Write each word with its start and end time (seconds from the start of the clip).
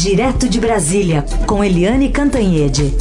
Direto 0.00 0.48
de 0.48 0.60
Brasília, 0.60 1.24
com 1.44 1.64
Eliane 1.64 2.08
Cantanhede. 2.08 2.94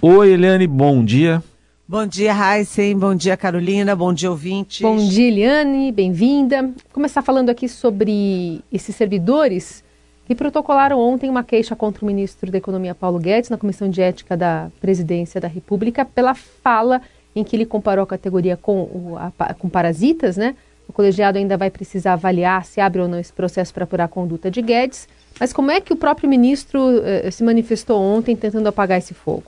Oi, 0.00 0.32
Eliane, 0.34 0.68
bom 0.68 1.04
dia. 1.04 1.42
Bom 1.88 2.06
dia, 2.06 2.32
Heisen. 2.32 2.96
Bom 2.96 3.12
dia, 3.12 3.36
Carolina. 3.36 3.96
Bom 3.96 4.12
dia, 4.12 4.30
ouvintes. 4.30 4.82
Bom 4.82 4.96
dia, 4.98 5.26
Eliane. 5.26 5.90
Bem-vinda. 5.90 6.70
Começar 6.92 7.22
falando 7.22 7.50
aqui 7.50 7.68
sobre 7.68 8.60
esses 8.72 8.94
servidores 8.94 9.82
que 10.26 10.34
protocolaram 10.36 10.96
ontem 10.96 11.28
uma 11.28 11.42
queixa 11.42 11.74
contra 11.74 12.04
o 12.04 12.06
ministro 12.06 12.52
da 12.52 12.58
Economia, 12.58 12.94
Paulo 12.94 13.18
Guedes, 13.18 13.50
na 13.50 13.58
Comissão 13.58 13.90
de 13.90 14.00
Ética 14.00 14.36
da 14.36 14.70
Presidência 14.80 15.40
da 15.40 15.48
República, 15.48 16.04
pela 16.04 16.36
fala 16.36 17.02
em 17.34 17.44
que 17.44 17.56
ele 17.56 17.66
comparou 17.66 18.02
a 18.02 18.06
categoria 18.06 18.56
com, 18.56 18.82
o, 18.82 19.16
a, 19.18 19.54
com 19.54 19.68
parasitas, 19.68 20.36
né? 20.36 20.54
O 20.88 20.92
colegiado 20.92 21.38
ainda 21.38 21.56
vai 21.56 21.70
precisar 21.70 22.14
avaliar 22.14 22.64
se 22.64 22.80
abre 22.80 23.00
ou 23.00 23.06
não 23.06 23.18
esse 23.18 23.32
processo 23.32 23.72
para 23.72 23.84
apurar 23.84 24.04
a 24.04 24.08
conduta 24.08 24.50
de 24.50 24.60
Guedes. 24.60 25.08
Mas 25.38 25.52
como 25.52 25.70
é 25.70 25.80
que 25.80 25.92
o 25.92 25.96
próprio 25.96 26.28
ministro 26.28 27.00
eh, 27.04 27.30
se 27.30 27.44
manifestou 27.44 28.00
ontem 28.00 28.34
tentando 28.34 28.66
apagar 28.66 28.98
esse 28.98 29.14
fogo? 29.14 29.44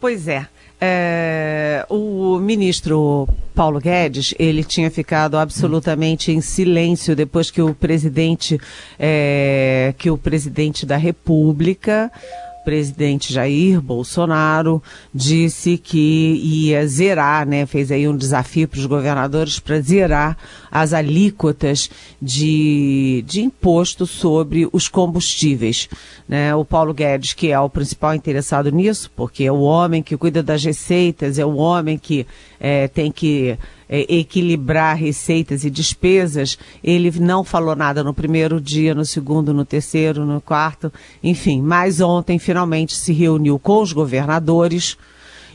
Pois 0.00 0.26
é. 0.26 0.46
é. 0.80 1.86
O 1.88 2.38
ministro 2.38 3.28
Paulo 3.54 3.78
Guedes, 3.78 4.34
ele 4.38 4.64
tinha 4.64 4.90
ficado 4.90 5.36
absolutamente 5.36 6.32
em 6.32 6.40
silêncio 6.40 7.14
depois 7.14 7.52
que 7.52 7.62
o 7.62 7.74
presidente, 7.74 8.58
é, 8.98 9.94
que 9.98 10.10
o 10.10 10.18
presidente 10.18 10.84
da 10.84 10.96
República 10.96 12.10
presidente 12.64 13.32
Jair 13.32 13.80
Bolsonaro 13.80 14.82
disse 15.14 15.76
que 15.76 16.40
ia 16.42 16.86
zerar, 16.86 17.46
né, 17.46 17.66
fez 17.66 17.90
aí 17.90 18.08
um 18.08 18.16
desafio 18.16 18.68
para 18.68 18.78
os 18.78 18.86
governadores 18.86 19.58
para 19.58 19.80
zerar 19.80 20.36
as 20.70 20.92
alíquotas 20.92 21.90
de, 22.20 23.24
de 23.26 23.42
imposto 23.42 24.06
sobre 24.06 24.68
os 24.72 24.88
combustíveis. 24.88 25.88
Né? 26.28 26.54
O 26.54 26.64
Paulo 26.64 26.94
Guedes, 26.94 27.34
que 27.34 27.50
é 27.50 27.60
o 27.60 27.68
principal 27.68 28.14
interessado 28.14 28.70
nisso, 28.70 29.10
porque 29.14 29.44
é 29.44 29.52
o 29.52 29.60
homem 29.60 30.02
que 30.02 30.16
cuida 30.16 30.42
das 30.42 30.64
receitas, 30.64 31.38
é 31.38 31.44
o 31.44 31.56
homem 31.56 31.98
que 31.98 32.26
é, 32.64 32.86
tem 32.86 33.10
que 33.10 33.58
é, 33.88 34.14
equilibrar 34.14 34.96
receitas 34.96 35.64
e 35.64 35.70
despesas, 35.70 36.56
ele 36.82 37.10
não 37.18 37.42
falou 37.42 37.74
nada 37.74 38.04
no 38.04 38.14
primeiro 38.14 38.60
dia, 38.60 38.94
no 38.94 39.04
segundo, 39.04 39.52
no 39.52 39.64
terceiro, 39.64 40.24
no 40.24 40.40
quarto, 40.40 40.92
enfim. 41.24 41.60
Mas 41.60 42.00
ontem 42.00 42.38
finalmente 42.38 42.94
se 42.94 43.12
reuniu 43.12 43.58
com 43.58 43.82
os 43.82 43.92
governadores 43.92 44.96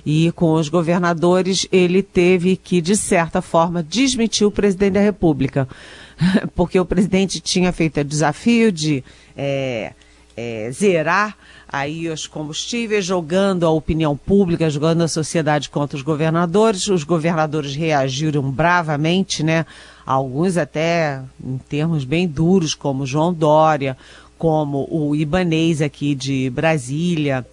e 0.05 0.33
com 0.33 0.53
os 0.55 0.67
governadores 0.67 1.65
ele 1.71 2.03
teve 2.03 2.57
que, 2.57 2.81
de 2.81 2.97
certa 2.97 3.41
forma, 3.41 3.81
desmentir 3.81 4.45
o 4.45 4.51
presidente 4.51 4.93
da 4.93 5.01
República. 5.01 5.65
Porque 6.53 6.77
o 6.77 6.85
presidente 6.85 7.39
tinha 7.39 7.71
feito 7.71 8.01
o 8.01 8.03
desafio 8.03 8.69
de 8.69 9.01
é, 9.37 9.93
é, 10.35 10.69
zerar 10.73 11.37
aí 11.67 12.09
os 12.09 12.25
combustíveis, 12.27 13.05
jogando 13.05 13.65
a 13.65 13.69
opinião 13.69 14.15
pública, 14.15 14.69
jogando 14.69 15.03
a 15.03 15.07
sociedade 15.07 15.69
contra 15.69 15.97
os 15.97 16.03
governadores. 16.03 16.87
Os 16.87 17.03
governadores 17.03 17.75
reagiram 17.75 18.49
bravamente, 18.49 19.43
né? 19.43 19.65
Alguns 20.05 20.55
até 20.57 21.21
em 21.43 21.57
termos 21.57 22.05
bem 22.05 22.27
duros, 22.27 22.73
como 22.73 23.05
João 23.05 23.33
Dória, 23.33 23.97
como 24.37 24.87
o 24.89 25.15
Ibanês 25.15 25.81
aqui 25.81 26.15
de 26.15 26.49
Brasília 26.49 27.45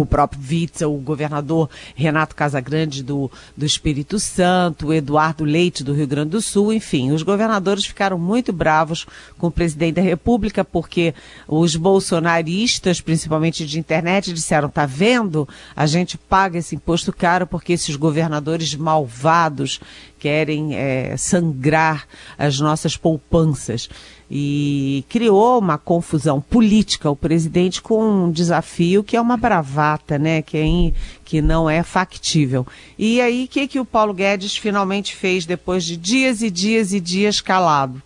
o 0.00 0.06
próprio 0.06 0.40
Witzel, 0.40 0.94
o 0.94 0.98
governador 0.98 1.68
Renato 1.94 2.34
Casagrande 2.34 3.02
do, 3.02 3.30
do 3.56 3.66
Espírito 3.66 4.18
Santo, 4.18 4.88
o 4.88 4.92
Eduardo 4.92 5.44
Leite 5.44 5.84
do 5.84 5.92
Rio 5.92 6.06
Grande 6.06 6.30
do 6.30 6.40
Sul, 6.40 6.72
enfim, 6.72 7.12
os 7.12 7.22
governadores 7.22 7.84
ficaram 7.84 8.18
muito 8.18 8.52
bravos 8.52 9.06
com 9.38 9.48
o 9.48 9.50
presidente 9.50 9.96
da 9.96 10.02
República 10.02 10.64
porque 10.64 11.14
os 11.46 11.76
bolsonaristas, 11.76 13.00
principalmente 13.00 13.66
de 13.66 13.78
internet, 13.78 14.32
disseram: 14.32 14.68
tá 14.68 14.86
vendo? 14.86 15.48
A 15.76 15.86
gente 15.86 16.16
paga 16.16 16.58
esse 16.58 16.74
imposto 16.74 17.12
caro 17.12 17.46
porque 17.46 17.72
esses 17.72 17.96
governadores 17.96 18.74
malvados 18.74 19.80
querem 20.22 20.76
é, 20.76 21.16
sangrar 21.16 22.06
as 22.38 22.60
nossas 22.60 22.96
poupanças 22.96 23.90
e 24.30 25.04
criou 25.08 25.58
uma 25.58 25.76
confusão 25.76 26.40
política 26.40 27.10
o 27.10 27.16
presidente 27.16 27.82
com 27.82 28.26
um 28.26 28.30
desafio 28.30 29.02
que 29.02 29.16
é 29.16 29.20
uma 29.20 29.36
bravata, 29.36 30.20
né, 30.20 30.40
que, 30.40 30.56
é 30.56 30.64
in, 30.64 30.94
que 31.24 31.42
não 31.42 31.68
é 31.68 31.82
factível. 31.82 32.64
E 32.96 33.20
aí 33.20 33.46
o 33.46 33.48
que 33.48 33.66
que 33.66 33.80
o 33.80 33.84
Paulo 33.84 34.14
Guedes 34.14 34.56
finalmente 34.56 35.16
fez 35.16 35.44
depois 35.44 35.82
de 35.82 35.96
dias 35.96 36.40
e 36.40 36.52
dias 36.52 36.92
e 36.92 37.00
dias 37.00 37.40
calado? 37.40 38.00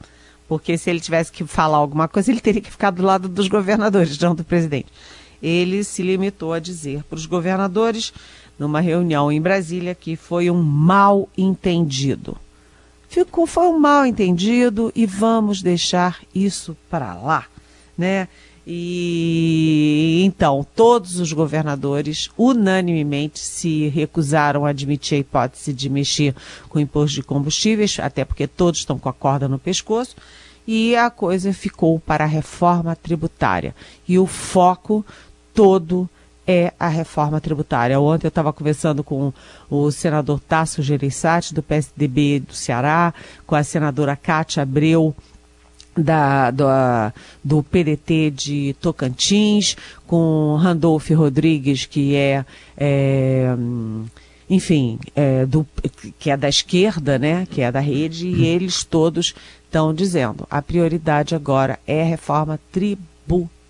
Porque 0.49 0.79
se 0.79 0.89
ele 0.89 1.01
tivesse 1.01 1.31
que 1.31 1.45
falar 1.45 1.77
alguma 1.77 2.09
coisa, 2.09 2.31
ele 2.31 2.41
teria 2.41 2.63
que 2.63 2.71
ficar 2.71 2.93
do 2.93 3.03
lado 3.03 3.29
dos 3.29 3.47
governadores, 3.47 4.19
não 4.19 4.35
do 4.35 4.43
presidente. 4.43 4.87
Ele 5.43 5.85
se 5.85 6.03
limitou 6.03 6.55
a 6.55 6.59
dizer 6.59 7.05
para 7.05 7.17
os 7.17 7.27
governadores, 7.27 8.11
numa 8.59 8.81
reunião 8.81 9.31
em 9.31 9.41
Brasília, 9.41 9.95
que 9.95 10.17
foi 10.17 10.51
um 10.51 10.63
mal 10.63 11.29
entendido 11.37 12.37
ficou 13.09 13.47
foi 13.47 13.67
um 13.67 13.79
mal 13.79 14.05
entendido 14.05 14.93
e 14.95 15.07
vamos 15.07 15.63
deixar 15.63 16.21
isso 16.35 16.77
para 16.91 17.15
lá, 17.15 17.47
né? 17.97 18.29
E 18.67 20.23
então 20.25 20.67
todos 20.75 21.21
os 21.21 21.33
governadores 21.33 22.29
unanimemente 22.37 23.39
se 23.39 23.87
recusaram 23.89 24.67
a 24.67 24.71
admitir 24.71 25.17
a 25.17 25.21
hipótese 25.21 25.73
de 25.73 25.89
mexer 25.89 26.35
com 26.69 26.79
o 26.79 26.83
imposto 26.83 27.15
de 27.15 27.23
combustíveis, 27.23 27.99
até 28.01 28.25
porque 28.25 28.47
todos 28.47 28.81
estão 28.81 28.99
com 28.99 29.09
a 29.09 29.13
corda 29.13 29.47
no 29.47 29.59
pescoço, 29.59 30.17
e 30.67 30.97
a 30.97 31.09
coisa 31.11 31.53
ficou 31.53 32.01
para 32.01 32.25
a 32.25 32.29
reforma 32.29 32.97
tributária. 32.97 33.73
E 34.09 34.19
o 34.19 34.27
foco 34.27 35.07
todo 35.55 36.11
é 36.47 36.73
a 36.79 36.89
reforma 36.89 37.41
tributária. 37.41 38.01
Ontem 38.01 38.27
eu 38.27 38.29
estava 38.29 38.53
conversando 38.53 39.03
com 39.03 39.33
o 39.69 39.91
senador 39.91 40.41
Tasso 40.41 40.83
Gereissati, 40.83 41.53
do 41.53 41.63
PSDB 41.63 42.41
do 42.41 42.55
Ceará, 42.55 43.13
com 43.47 43.57
a 43.57 43.65
senadora 43.65 44.15
Cátia 44.15 44.63
Abreu, 44.63 45.15
da, 45.97 46.51
do, 46.51 46.67
do 47.43 47.63
PDT 47.63 48.31
de 48.31 48.77
Tocantins, 48.81 49.77
com 50.07 50.57
Randolph 50.57 51.11
Rodrigues, 51.11 51.87
que 51.87 52.15
é, 52.15 52.45
é 52.77 53.55
enfim, 54.49 54.99
é, 55.15 55.45
do, 55.47 55.67
que 56.19 56.31
é 56.31 56.37
da 56.37 56.49
esquerda, 56.49 57.19
né, 57.19 57.47
que 57.51 57.63
é 57.63 57.73
da 57.73 57.81
rede, 57.81 58.29
e 58.29 58.47
eles 58.47 58.85
todos 58.85 59.35
estão 59.65 59.93
dizendo 59.93 60.47
a 60.49 60.63
prioridade 60.63 61.35
agora 61.35 61.81
é 61.87 62.03
a 62.03 62.07
reforma 62.07 62.61
tributária 62.71 63.17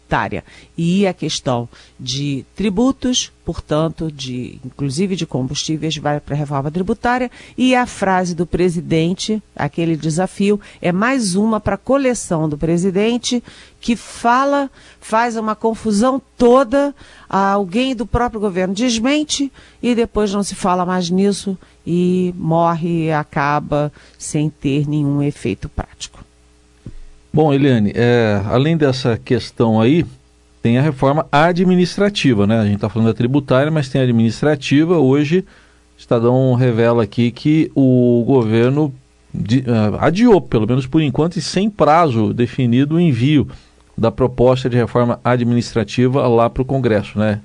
tributária. 0.06 0.44
E 0.76 1.06
a 1.06 1.12
questão 1.12 1.68
de 1.98 2.44
tributos, 2.54 3.32
portanto, 3.44 4.10
de 4.10 4.58
inclusive 4.64 5.16
de 5.16 5.26
combustíveis, 5.26 5.96
vai 5.96 6.20
para 6.20 6.34
a 6.34 6.38
reforma 6.38 6.70
tributária. 6.70 7.30
E 7.58 7.74
a 7.74 7.86
frase 7.86 8.34
do 8.34 8.46
presidente, 8.46 9.42
aquele 9.54 9.96
desafio, 9.96 10.60
é 10.80 10.92
mais 10.92 11.34
uma 11.34 11.60
para 11.60 11.74
a 11.74 11.78
coleção 11.78 12.48
do 12.48 12.56
presidente 12.56 13.42
que 13.80 13.96
fala, 13.96 14.70
faz 15.00 15.36
uma 15.36 15.54
confusão 15.54 16.22
toda, 16.38 16.94
alguém 17.28 17.94
do 17.94 18.06
próprio 18.06 18.40
governo 18.40 18.74
desmente 18.74 19.52
e 19.82 19.94
depois 19.94 20.32
não 20.32 20.42
se 20.42 20.54
fala 20.54 20.86
mais 20.86 21.10
nisso 21.10 21.58
e 21.86 22.34
morre 22.36 23.12
acaba 23.12 23.92
sem 24.18 24.50
ter 24.50 24.88
nenhum 24.88 25.22
efeito 25.22 25.68
prático. 25.68 26.25
Bom, 27.36 27.52
Eliane, 27.52 27.92
é, 27.94 28.40
além 28.46 28.78
dessa 28.78 29.20
questão 29.22 29.78
aí, 29.78 30.06
tem 30.62 30.78
a 30.78 30.80
reforma 30.80 31.26
administrativa, 31.30 32.46
né? 32.46 32.58
A 32.58 32.64
gente 32.64 32.76
está 32.76 32.88
falando 32.88 33.08
da 33.08 33.14
tributária, 33.14 33.70
mas 33.70 33.90
tem 33.90 34.00
a 34.00 34.04
administrativa. 34.04 34.96
Hoje, 34.96 35.40
o 35.40 36.00
Estadão 36.00 36.54
revela 36.54 37.02
aqui 37.02 37.30
que 37.30 37.70
o 37.74 38.24
governo 38.26 38.90
de, 39.34 39.58
uh, 39.58 39.98
adiou, 40.00 40.40
pelo 40.40 40.66
menos 40.66 40.86
por 40.86 41.02
enquanto, 41.02 41.36
e 41.36 41.42
sem 41.42 41.68
prazo 41.68 42.32
definido, 42.32 42.94
o 42.94 43.00
envio 43.00 43.46
da 43.98 44.10
proposta 44.10 44.70
de 44.70 44.78
reforma 44.78 45.20
administrativa 45.22 46.26
lá 46.26 46.48
para 46.48 46.62
o 46.62 46.64
Congresso, 46.64 47.18
né? 47.18 47.42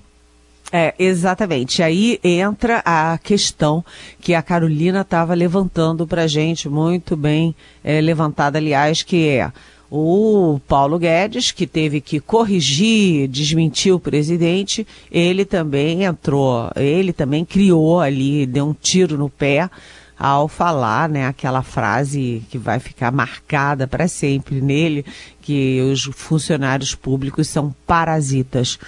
É, 0.72 0.96
exatamente. 0.98 1.84
Aí 1.84 2.18
entra 2.24 2.82
a 2.86 3.18
questão 3.18 3.84
que 4.22 4.34
a 4.34 4.42
Carolina 4.42 5.02
estava 5.02 5.34
levantando 5.34 6.08
para 6.08 6.22
a 6.22 6.28
gente, 6.28 6.70
muito 6.70 7.18
bem 7.18 7.54
é, 7.84 8.00
levantada, 8.00 8.58
aliás, 8.58 9.04
que 9.04 9.28
é 9.28 9.52
o 9.94 10.58
Paulo 10.70 10.98
Guedes, 10.98 11.52
que 11.52 11.68
teve 11.68 12.00
que 12.00 12.22
corrigir, 12.22 13.28
desmentir 13.28 13.94
o 13.94 14.00
presidente, 14.00 14.88
ele 15.12 15.44
também 15.44 16.06
entrou, 16.06 16.72
ele 16.78 17.12
também 17.12 17.44
criou 17.44 18.00
ali, 18.00 18.46
deu 18.46 18.70
um 18.70 18.74
tiro 18.74 19.18
no 19.18 19.30
pé 19.30 19.70
ao 20.18 20.48
falar, 20.48 21.10
né, 21.10 21.28
aquela 21.28 21.62
frase 21.62 22.42
que 22.50 22.58
vai 22.58 22.80
ficar 22.80 23.12
marcada 23.12 23.86
para 23.86 24.08
sempre 24.08 24.62
nele, 24.62 25.04
que 25.42 25.82
os 25.82 26.04
funcionários 26.14 26.96
públicos 26.96 27.50
são 27.50 27.76
parasitas. 27.86 28.80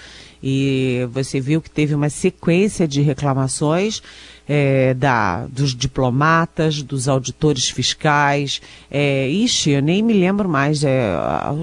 E 0.41 1.07
você 1.11 1.41
viu 1.41 1.61
que 1.61 1.69
teve 1.69 1.93
uma 1.95 2.09
sequência 2.09 2.87
de 2.87 3.01
reclamações 3.01 4.01
é, 4.47 4.93
da, 4.93 5.45
dos 5.47 5.75
diplomatas, 5.75 6.81
dos 6.81 7.07
auditores 7.07 7.69
fiscais. 7.69 8.61
É, 8.89 9.27
ixi, 9.27 9.71
eu 9.71 9.81
nem 9.81 10.01
me 10.01 10.13
lembro 10.13 10.47
mais, 10.49 10.83
é, 10.83 11.13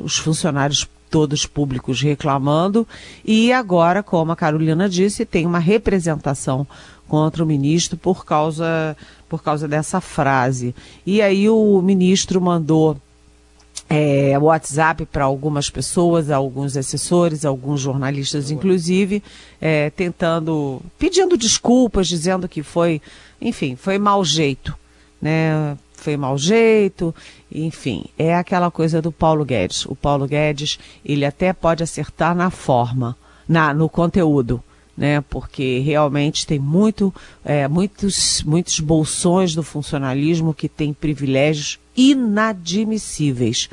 os 0.05 0.17
funcionários 0.17 0.89
todos 1.11 1.45
públicos 1.45 2.01
reclamando. 2.01 2.87
E 3.25 3.53
agora, 3.53 4.03
como 4.03 4.33
a 4.33 4.37
Carolina 4.37 4.89
disse, 4.89 5.27
tem 5.27 5.45
uma 5.45 5.59
representação 5.59 6.67
contra 7.09 7.43
o 7.43 7.47
ministro 7.47 7.99
por 7.99 8.25
causa, 8.25 8.97
por 9.29 9.43
causa 9.43 9.67
dessa 9.67 10.01
frase. 10.01 10.75
E 11.05 11.21
aí 11.21 11.49
o 11.49 11.83
ministro 11.83 12.41
mandou 12.41 12.97
é, 13.93 14.39
WhatsApp 14.39 15.05
para 15.05 15.25
algumas 15.25 15.69
pessoas, 15.69 16.31
alguns 16.31 16.77
assessores, 16.77 17.45
alguns 17.45 17.81
jornalistas, 17.81 18.53
inclusive, 18.53 19.21
é, 19.61 19.91
tentando, 19.91 20.81
pedindo 20.97 21.37
desculpas, 21.37 22.07
dizendo 22.07 22.49
que 22.49 22.63
foi, 22.63 23.03
enfim, 23.41 23.75
foi 23.75 23.99
mau 23.99 24.25
jeito, 24.25 24.77
né? 25.21 25.77
Foi 25.95 26.17
mau 26.17 26.39
jeito, 26.39 27.15
enfim, 27.53 28.07
é 28.17 28.35
aquela 28.35 28.71
coisa 28.71 29.03
do 29.03 29.13
Paulo 29.13 29.45
Guedes. 29.45 29.85
O 29.85 29.95
Paulo 29.95 30.27
Guedes, 30.27 30.79
ele 31.05 31.27
até 31.27 31.53
pode 31.53 31.83
acertar 31.83 32.35
na 32.35 32.49
forma, 32.49 33.15
na, 33.47 33.75
no 33.75 33.87
conteúdo, 33.87 34.63
né? 35.01 35.23
Porque 35.31 35.79
realmente 35.79 36.47
tem 36.47 36.59
muito, 36.59 37.13
é, 37.43 37.67
muitos, 37.67 38.43
muitos 38.43 38.79
bolsões 38.81 39.55
do 39.55 39.63
funcionalismo 39.63 40.53
que 40.53 40.69
têm 40.69 40.93
privilégios 40.93 41.81
inadmissíveis. 41.97 43.71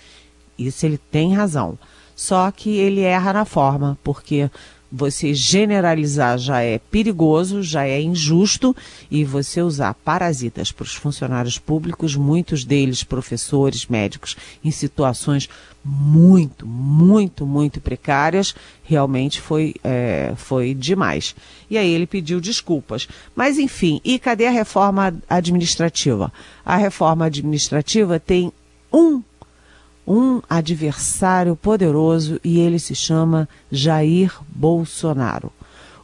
Isso 0.57 0.85
ele 0.85 0.97
tem 0.97 1.35
razão. 1.35 1.77
Só 2.15 2.49
que 2.49 2.69
ele 2.77 3.01
erra 3.01 3.33
na 3.33 3.43
forma, 3.43 3.99
porque 4.05 4.49
você 4.89 5.33
generalizar 5.33 6.37
já 6.37 6.61
é 6.61 6.79
perigoso, 6.79 7.61
já 7.61 7.85
é 7.85 8.01
injusto, 8.01 8.73
e 9.11 9.25
você 9.25 9.61
usar 9.61 9.93
parasitas 9.95 10.71
para 10.71 10.85
os 10.85 10.95
funcionários 10.95 11.59
públicos, 11.59 12.15
muitos 12.15 12.63
deles 12.63 13.03
professores, 13.03 13.85
médicos, 13.87 14.37
em 14.63 14.71
situações 14.71 15.49
muito, 15.87 16.67
muito, 16.67 17.45
muito 17.45 17.79
precárias, 17.79 18.53
realmente 18.83 19.39
foi, 19.39 19.75
é, 19.83 20.33
foi 20.35 20.73
demais. 20.73 21.33
E 21.69 21.77
aí 21.77 21.89
ele 21.89 22.05
pediu 22.05 22.41
desculpas. 22.41 23.07
Mas 23.33 23.57
enfim, 23.57 24.01
e 24.03 24.19
cadê 24.19 24.47
a 24.47 24.51
reforma 24.51 25.15
administrativa? 25.29 26.31
A 26.65 26.75
reforma 26.75 27.25
administrativa 27.25 28.19
tem 28.19 28.51
um 28.91 29.23
um 30.09 30.41
adversário 30.49 31.53
poderoso 31.53 32.39
e 32.41 32.59
ele 32.59 32.79
se 32.79 32.95
chama 32.95 33.47
Jair 33.69 34.33
Bolsonaro. 34.47 35.51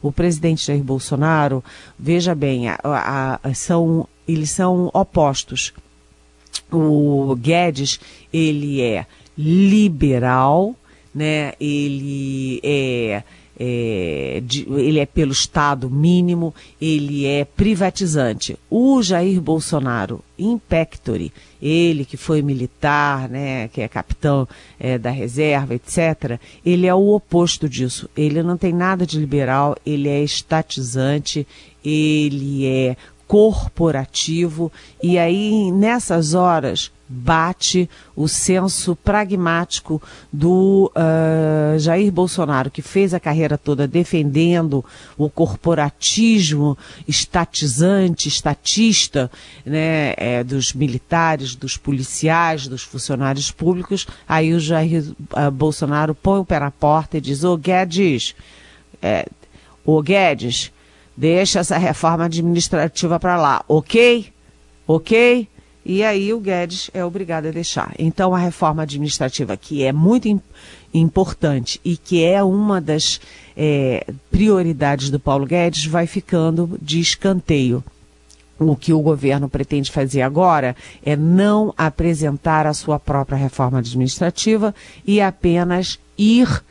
O 0.02 0.12
presidente 0.12 0.66
Jair 0.66 0.84
Bolsonaro, 0.84 1.64
veja 1.98 2.34
bem, 2.34 2.68
a, 2.68 2.78
a, 2.84 3.40
a, 3.42 3.54
são, 3.54 4.06
eles 4.28 4.50
são 4.50 4.90
opostos. 4.92 5.72
O 6.70 7.34
Guedes, 7.36 7.98
ele 8.30 8.82
é 8.82 9.06
liberal, 9.36 10.74
né? 11.14 11.52
Ele 11.60 12.60
é 12.62 13.22
é, 13.58 14.42
de, 14.44 14.66
ele 14.68 14.98
é 14.98 15.06
pelo 15.06 15.32
Estado 15.32 15.88
mínimo, 15.88 16.54
ele 16.80 17.26
é 17.26 17.44
privatizante. 17.44 18.58
O 18.68 19.02
Jair 19.02 19.40
Bolsonaro, 19.40 20.22
impectore, 20.38 21.32
ele 21.62 22.04
que 22.04 22.16
foi 22.16 22.42
militar, 22.42 23.28
né, 23.28 23.68
que 23.68 23.80
é 23.80 23.88
capitão 23.88 24.48
é, 24.78 24.98
da 24.98 25.10
reserva, 25.10 25.74
etc., 25.74 26.38
ele 26.64 26.86
é 26.86 26.94
o 26.94 27.14
oposto 27.14 27.68
disso. 27.68 28.08
Ele 28.16 28.42
não 28.42 28.56
tem 28.56 28.72
nada 28.72 29.06
de 29.06 29.18
liberal, 29.18 29.76
ele 29.86 30.08
é 30.08 30.22
estatizante, 30.22 31.46
ele 31.84 32.66
é 32.66 32.96
corporativo, 33.26 34.70
e 35.02 35.18
aí 35.18 35.72
nessas 35.72 36.34
horas 36.34 36.92
bate 37.08 37.88
o 38.16 38.26
senso 38.26 38.96
pragmático 38.96 40.02
do 40.32 40.90
uh, 40.94 41.78
Jair 41.78 42.10
Bolsonaro, 42.10 42.70
que 42.70 42.80
fez 42.80 43.12
a 43.12 43.20
carreira 43.20 43.58
toda 43.58 43.86
defendendo 43.86 44.84
o 45.16 45.28
corporatismo 45.28 46.78
estatizante, 47.06 48.28
estatista, 48.28 49.30
né, 49.64 50.14
é, 50.16 50.42
dos 50.42 50.72
militares, 50.72 51.54
dos 51.54 51.76
policiais, 51.76 52.66
dos 52.66 52.82
funcionários 52.82 53.50
públicos. 53.50 54.06
Aí 54.26 54.54
o 54.54 54.60
Jair 54.60 55.04
uh, 55.36 55.50
Bolsonaro 55.50 56.14
põe 56.14 56.40
o 56.40 56.44
pé 56.44 56.58
na 56.58 56.70
porta 56.70 57.18
e 57.18 57.20
diz: 57.20 57.44
Ô 57.44 57.56
Guedes, 57.56 58.34
é, 59.02 59.26
ô 59.84 60.00
Guedes, 60.00 60.72
deixa 61.14 61.60
essa 61.60 61.76
reforma 61.76 62.24
administrativa 62.24 63.20
para 63.20 63.36
lá, 63.36 63.64
ok? 63.68 64.32
Ok? 64.86 65.48
E 65.84 66.02
aí 66.02 66.32
o 66.32 66.40
Guedes 66.40 66.90
é 66.94 67.04
obrigado 67.04 67.46
a 67.46 67.50
deixar. 67.50 67.94
Então 67.98 68.34
a 68.34 68.38
reforma 68.38 68.82
administrativa, 68.82 69.56
que 69.56 69.84
é 69.84 69.92
muito 69.92 70.28
im 70.28 70.40
importante 70.92 71.80
e 71.84 71.96
que 71.96 72.24
é 72.24 72.40
uma 72.40 72.80
das 72.80 73.20
é, 73.56 74.06
prioridades 74.30 75.10
do 75.10 75.18
Paulo 75.18 75.44
Guedes, 75.44 75.84
vai 75.86 76.06
ficando 76.06 76.78
de 76.80 77.00
escanteio. 77.00 77.82
O 78.56 78.76
que 78.76 78.92
o 78.92 79.00
governo 79.00 79.48
pretende 79.48 79.90
fazer 79.90 80.22
agora 80.22 80.76
é 81.04 81.16
não 81.16 81.74
apresentar 81.76 82.64
a 82.64 82.72
sua 82.72 83.00
própria 83.00 83.36
reforma 83.36 83.80
administrativa 83.80 84.72
e 85.04 85.20
apenas 85.20 85.98
ir 86.16 86.62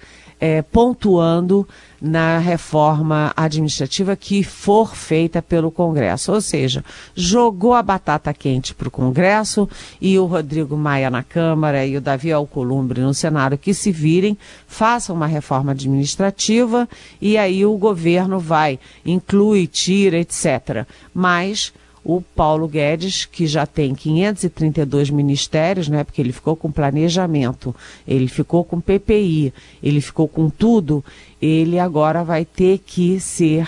é, 0.43 0.61
pontuando 0.61 1.65
na 2.01 2.37
reforma 2.37 3.31
administrativa 3.33 4.13
que 4.13 4.43
for 4.43 4.93
feita 4.93 5.41
pelo 5.41 5.71
Congresso. 5.71 6.33
Ou 6.33 6.41
seja, 6.41 6.83
jogou 7.15 7.73
a 7.73 7.81
batata 7.81 8.33
quente 8.33 8.75
para 8.75 8.89
o 8.89 8.91
Congresso 8.91 9.69
e 10.01 10.19
o 10.19 10.25
Rodrigo 10.25 10.75
Maia 10.75 11.09
na 11.09 11.23
Câmara 11.23 11.85
e 11.85 11.95
o 11.95 12.01
Davi 12.01 12.29
Alcolumbre 12.29 12.99
no 12.99 13.13
Senado 13.13 13.57
que 13.57 13.73
se 13.73 13.89
virem, 13.89 14.37
façam 14.67 15.15
uma 15.15 15.27
reforma 15.27 15.71
administrativa 15.71 16.89
e 17.21 17.37
aí 17.37 17.65
o 17.65 17.77
governo 17.77 18.37
vai, 18.37 18.77
inclui, 19.05 19.65
tira, 19.65 20.17
etc. 20.17 20.85
Mas 21.13 21.71
o 22.03 22.21
Paulo 22.21 22.67
Guedes, 22.67 23.25
que 23.25 23.47
já 23.47 23.65
tem 23.65 23.95
532 23.95 25.09
ministérios, 25.09 25.87
né, 25.87 26.03
porque 26.03 26.21
ele 26.21 26.33
ficou 26.33 26.55
com 26.55 26.71
planejamento, 26.71 27.73
ele 28.05 28.27
ficou 28.27 28.63
com 28.63 28.81
PPI, 28.81 29.53
ele 29.81 30.01
ficou 30.01 30.27
com 30.27 30.49
tudo, 30.49 31.03
ele 31.41 31.79
agora 31.79 32.23
vai 32.23 32.43
ter 32.43 32.79
que 32.79 33.19
ser 33.19 33.67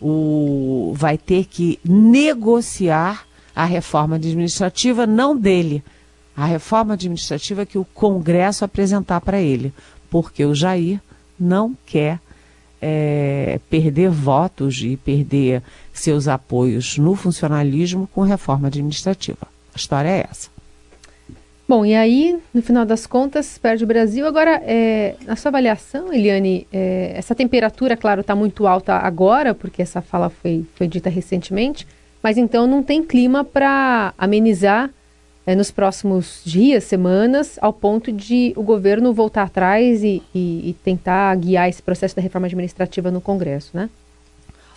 o 0.00 0.92
vai 0.96 1.16
ter 1.16 1.46
que 1.46 1.78
negociar 1.84 3.24
a 3.54 3.64
reforma 3.64 4.16
administrativa 4.16 5.06
não 5.06 5.36
dele, 5.36 5.82
a 6.36 6.44
reforma 6.44 6.94
administrativa 6.94 7.64
que 7.64 7.78
o 7.78 7.84
Congresso 7.84 8.64
apresentar 8.64 9.20
para 9.20 9.40
ele, 9.40 9.72
porque 10.10 10.44
o 10.44 10.54
Jair 10.54 11.00
não 11.38 11.76
quer 11.86 12.20
é, 12.88 13.58
perder 13.68 14.08
votos 14.08 14.80
e 14.80 14.96
perder 14.96 15.60
seus 15.92 16.28
apoios 16.28 16.96
no 16.98 17.16
funcionalismo 17.16 18.08
com 18.14 18.20
reforma 18.20 18.68
administrativa. 18.68 19.48
A 19.74 19.76
história 19.76 20.08
é 20.08 20.26
essa. 20.30 20.48
Bom, 21.68 21.84
e 21.84 21.96
aí, 21.96 22.38
no 22.54 22.62
final 22.62 22.86
das 22.86 23.08
contas, 23.08 23.58
perde 23.58 23.82
o 23.82 23.88
Brasil. 23.88 24.24
Agora, 24.24 24.62
é, 24.64 25.16
na 25.26 25.34
sua 25.34 25.48
avaliação, 25.48 26.12
Eliane, 26.12 26.64
é, 26.72 27.12
essa 27.16 27.34
temperatura, 27.34 27.96
claro, 27.96 28.20
está 28.20 28.36
muito 28.36 28.68
alta 28.68 28.94
agora, 28.94 29.52
porque 29.52 29.82
essa 29.82 30.00
fala 30.00 30.30
foi, 30.30 30.64
foi 30.76 30.86
dita 30.86 31.10
recentemente, 31.10 31.84
mas 32.22 32.38
então 32.38 32.68
não 32.68 32.84
tem 32.84 33.02
clima 33.02 33.42
para 33.42 34.14
amenizar 34.16 34.90
é, 35.46 35.54
nos 35.54 35.70
próximos 35.70 36.42
dias, 36.44 36.84
semanas, 36.84 37.56
ao 37.62 37.72
ponto 37.72 38.10
de 38.10 38.52
o 38.56 38.62
governo 38.62 39.12
voltar 39.14 39.44
atrás 39.44 40.02
e, 40.02 40.22
e, 40.34 40.70
e 40.70 40.76
tentar 40.84 41.34
guiar 41.36 41.68
esse 41.68 41.80
processo 41.80 42.16
da 42.16 42.22
reforma 42.22 42.48
administrativa 42.48 43.10
no 43.10 43.20
Congresso, 43.20 43.70
né? 43.72 43.88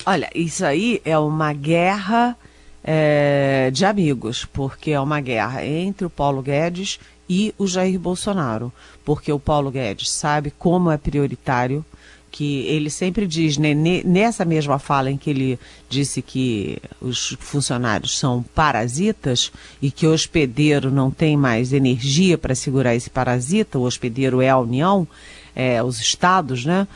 Olha, 0.06 0.30
isso 0.34 0.64
aí 0.64 1.02
é 1.04 1.18
uma 1.18 1.52
guerra 1.52 2.38
é, 2.84 3.70
de 3.74 3.84
amigos, 3.84 4.46
porque 4.46 4.92
é 4.92 5.00
uma 5.00 5.20
guerra 5.20 5.66
entre 5.66 6.06
o 6.06 6.10
Paulo 6.10 6.42
Guedes 6.42 7.00
e 7.28 7.54
o 7.58 7.68
Jair 7.68 8.00
Bolsonaro, 8.00 8.72
porque 9.04 9.32
o 9.32 9.40
Paulo 9.40 9.70
Guedes 9.72 10.10
sabe 10.10 10.52
como 10.52 10.90
é 10.90 10.98
prioritário 10.98 11.84
que 12.32 12.62
ele 12.68 12.90
sempre 12.90 13.26
diz, 13.26 13.58
né, 13.58 13.74
nessa 13.74 14.46
mesma 14.46 14.80
fala 14.80 15.10
em 15.10 15.18
que 15.18 15.30
ele 15.30 15.60
disse 15.90 16.22
que 16.22 16.78
os 17.02 17.36
funcionários 17.40 18.18
são 18.18 18.44
parasitas 18.56 19.52
e 19.82 19.90
que 19.92 20.06
o 20.06 20.14
hospedeiro 20.14 20.92
não 20.92 21.10
tem 21.12 21.36
mais 21.36 21.74
energia 21.74 22.38
para 22.38 22.56
segurar 22.56 22.96
esse 22.96 23.10
parasita, 23.10 23.80
o 23.80 23.84
hospedeiro 23.84 24.42
é 24.42 24.50
a 24.50 24.58
União, 24.58 25.08
é, 25.56 25.82
os 25.84 26.00
estados, 26.00 26.66
né? 26.66 26.88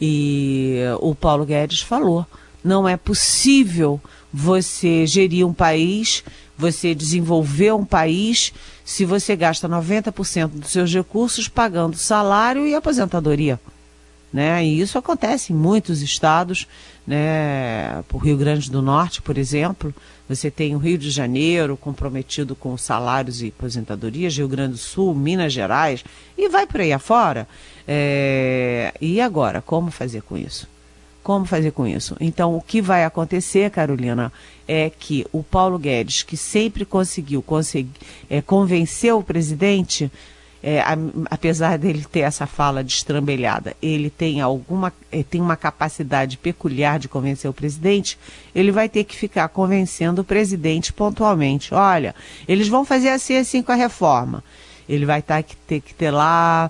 E 0.00 0.76
o 1.00 1.14
Paulo 1.14 1.44
Guedes 1.44 1.80
falou, 1.80 2.26
não 2.62 2.88
é 2.88 2.96
possível 2.96 4.00
você 4.32 5.06
gerir 5.06 5.46
um 5.46 5.54
país, 5.54 6.22
você 6.56 6.94
desenvolver 6.94 7.72
um 7.72 7.84
país, 7.84 8.52
se 8.84 9.04
você 9.04 9.34
gasta 9.34 9.68
90% 9.68 10.48
dos 10.48 10.70
seus 10.70 10.92
recursos 10.92 11.48
pagando 11.48 11.96
salário 11.96 12.66
e 12.66 12.74
aposentadoria. 12.74 13.58
Né? 14.32 14.64
E 14.64 14.80
isso 14.80 14.98
acontece 14.98 15.52
em 15.52 15.56
muitos 15.56 16.02
estados, 16.02 16.66
né? 17.06 18.02
o 18.12 18.18
Rio 18.18 18.36
Grande 18.36 18.70
do 18.70 18.82
Norte, 18.82 19.22
por 19.22 19.38
exemplo, 19.38 19.94
você 20.28 20.50
tem 20.50 20.74
o 20.74 20.78
Rio 20.78 20.98
de 20.98 21.10
Janeiro 21.10 21.76
comprometido 21.76 22.56
com 22.56 22.76
salários 22.76 23.40
e 23.40 23.48
aposentadorias, 23.48 24.36
Rio 24.36 24.48
Grande 24.48 24.72
do 24.72 24.78
Sul, 24.78 25.14
Minas 25.14 25.52
Gerais, 25.52 26.04
e 26.36 26.48
vai 26.48 26.66
por 26.66 26.80
aí 26.80 26.92
afora. 26.92 27.46
É... 27.86 28.92
E 29.00 29.20
agora, 29.20 29.62
como 29.62 29.90
fazer 29.90 30.22
com 30.22 30.36
isso? 30.36 30.68
Como 31.22 31.44
fazer 31.44 31.72
com 31.72 31.86
isso? 31.86 32.16
Então, 32.20 32.56
o 32.56 32.60
que 32.60 32.80
vai 32.80 33.04
acontecer, 33.04 33.70
Carolina, 33.70 34.32
é 34.66 34.90
que 34.90 35.26
o 35.32 35.42
Paulo 35.42 35.78
Guedes, 35.78 36.22
que 36.22 36.36
sempre 36.36 36.84
conseguiu 36.84 37.42
consegui, 37.42 37.90
é, 38.30 38.40
convencer 38.40 39.12
o 39.12 39.22
presidente, 39.22 40.10
é, 40.66 40.80
a, 40.80 40.98
apesar 41.30 41.78
dele 41.78 42.04
ter 42.10 42.20
essa 42.20 42.44
fala 42.44 42.82
destrambelhada, 42.82 43.76
ele 43.80 44.10
tem 44.10 44.40
alguma, 44.40 44.92
é, 45.12 45.22
tem 45.22 45.40
uma 45.40 45.56
capacidade 45.56 46.36
peculiar 46.36 46.98
de 46.98 47.06
convencer 47.06 47.48
o 47.48 47.54
presidente, 47.54 48.18
ele 48.52 48.72
vai 48.72 48.88
ter 48.88 49.04
que 49.04 49.14
ficar 49.14 49.48
convencendo 49.50 50.22
o 50.22 50.24
presidente 50.24 50.92
pontualmente. 50.92 51.72
Olha, 51.72 52.16
eles 52.48 52.66
vão 52.66 52.84
fazer 52.84 53.10
assim 53.10 53.36
assim 53.36 53.62
com 53.62 53.70
a 53.70 53.76
reforma. 53.76 54.42
Ele 54.88 55.06
vai 55.06 55.22
tá, 55.22 55.40
ter 55.68 55.80
que 55.80 55.94
ter 55.94 56.10
lá 56.10 56.68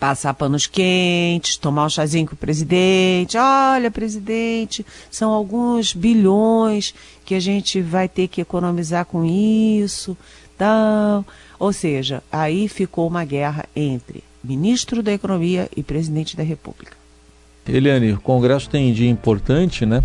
passar 0.00 0.32
panos 0.32 0.66
quentes, 0.66 1.58
tomar 1.58 1.84
um 1.84 1.90
chazinho 1.90 2.26
com 2.26 2.34
o 2.34 2.38
presidente. 2.38 3.36
Olha, 3.36 3.90
presidente, 3.90 4.86
são 5.10 5.30
alguns 5.30 5.92
bilhões 5.92 6.94
que 7.26 7.34
a 7.34 7.40
gente 7.40 7.82
vai 7.82 8.08
ter 8.08 8.26
que 8.26 8.40
economizar 8.40 9.04
com 9.04 9.22
isso. 9.22 10.16
Tal. 10.56 11.24
Ou 11.58 11.72
seja, 11.72 12.22
aí 12.30 12.68
ficou 12.68 13.06
uma 13.06 13.24
guerra 13.24 13.64
entre 13.74 14.22
ministro 14.42 15.02
da 15.02 15.12
Economia 15.12 15.68
e 15.76 15.82
presidente 15.82 16.36
da 16.36 16.42
República. 16.42 16.96
Eliane, 17.66 18.12
o 18.12 18.20
Congresso 18.20 18.68
tem 18.68 18.92
dia 18.92 19.08
importante, 19.08 19.86
né? 19.86 20.02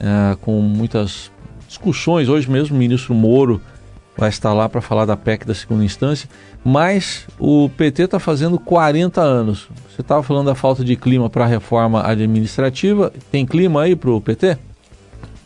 É, 0.00 0.36
com 0.40 0.60
muitas 0.60 1.30
discussões. 1.66 2.28
Hoje 2.28 2.50
mesmo 2.50 2.74
o 2.74 2.78
ministro 2.78 3.14
Moro 3.14 3.60
vai 4.16 4.28
estar 4.28 4.52
lá 4.52 4.68
para 4.68 4.80
falar 4.80 5.04
da 5.04 5.16
PEC 5.16 5.46
da 5.46 5.54
segunda 5.54 5.84
instância, 5.84 6.28
mas 6.64 7.26
o 7.38 7.70
PT 7.76 8.02
está 8.02 8.18
fazendo 8.18 8.58
40 8.58 9.20
anos. 9.20 9.68
Você 9.88 10.00
estava 10.00 10.24
falando 10.24 10.46
da 10.46 10.56
falta 10.56 10.84
de 10.84 10.96
clima 10.96 11.30
para 11.30 11.44
a 11.44 11.46
reforma 11.46 12.04
administrativa. 12.04 13.12
Tem 13.30 13.46
clima 13.46 13.82
aí 13.82 13.94
para 13.94 14.10
o 14.10 14.20
PT? 14.20 14.58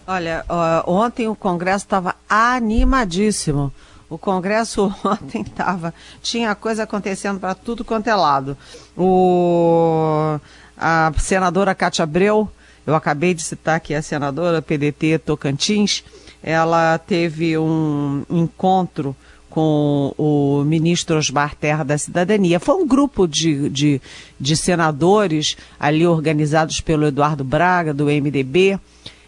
Olha, 0.06 0.44
ontem 0.86 1.28
o 1.28 1.34
Congresso 1.34 1.84
estava 1.84 2.14
animadíssimo. 2.28 3.70
O 4.12 4.18
Congresso 4.18 4.94
ontem 5.02 5.40
estava. 5.40 5.94
Tinha 6.20 6.54
coisa 6.54 6.82
acontecendo 6.82 7.40
para 7.40 7.54
tudo 7.54 7.82
quanto 7.82 8.08
é 8.08 8.14
lado. 8.14 8.58
O, 8.94 10.38
a 10.76 11.10
senadora 11.18 11.74
Cátia 11.74 12.02
Abreu, 12.02 12.46
eu 12.86 12.94
acabei 12.94 13.32
de 13.32 13.42
citar 13.42 13.76
aqui 13.76 13.94
a 13.94 14.02
senadora 14.02 14.60
PDT 14.60 15.18
Tocantins, 15.20 16.04
ela 16.42 16.98
teve 16.98 17.56
um 17.56 18.22
encontro 18.28 19.16
com 19.48 20.14
o 20.18 20.62
ministro 20.62 21.16
Osmar 21.16 21.54
Terra 21.54 21.82
da 21.82 21.96
Cidadania. 21.96 22.60
Foi 22.60 22.74
um 22.74 22.86
grupo 22.86 23.26
de, 23.26 23.70
de, 23.70 24.00
de 24.38 24.56
senadores 24.58 25.56
ali 25.80 26.06
organizados 26.06 26.82
pelo 26.82 27.06
Eduardo 27.06 27.44
Braga, 27.44 27.94
do 27.94 28.06
MDB. 28.06 28.78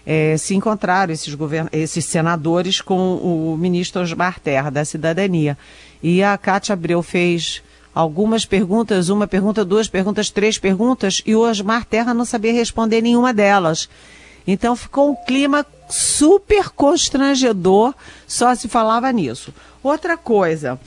É, 0.07 0.37
se 0.37 0.55
encontraram 0.55 1.13
esses, 1.13 1.35
esses 1.73 2.05
senadores 2.05 2.81
com 2.81 3.17
o 3.17 3.57
ministro 3.57 4.03
Osmar 4.03 4.39
Terra 4.39 4.71
da 4.71 4.85
Cidadania. 4.85 5.57
E 6.03 6.23
a 6.23 6.37
Cátia 6.37 6.75
Abreu 6.75 7.03
fez 7.03 7.63
algumas 7.95 8.45
perguntas, 8.45 9.09
uma 9.09 9.27
pergunta, 9.27 9.65
duas 9.65 9.89
perguntas, 9.89 10.29
três 10.29 10.59
perguntas, 10.59 11.23
e 11.25 11.35
o 11.35 11.41
Osmar 11.41 11.85
Terra 11.85 12.13
não 12.13 12.25
sabia 12.25 12.53
responder 12.53 13.01
nenhuma 13.01 13.33
delas. 13.33 13.89
Então 14.47 14.77
ficou 14.77 15.13
um 15.13 15.17
clima 15.25 15.65
super 15.89 16.71
constrangedor, 16.71 17.95
só 18.27 18.55
se 18.55 18.69
falava 18.69 19.11
nisso. 19.13 19.55
Outra 19.83 20.17
coisa, 20.17 20.79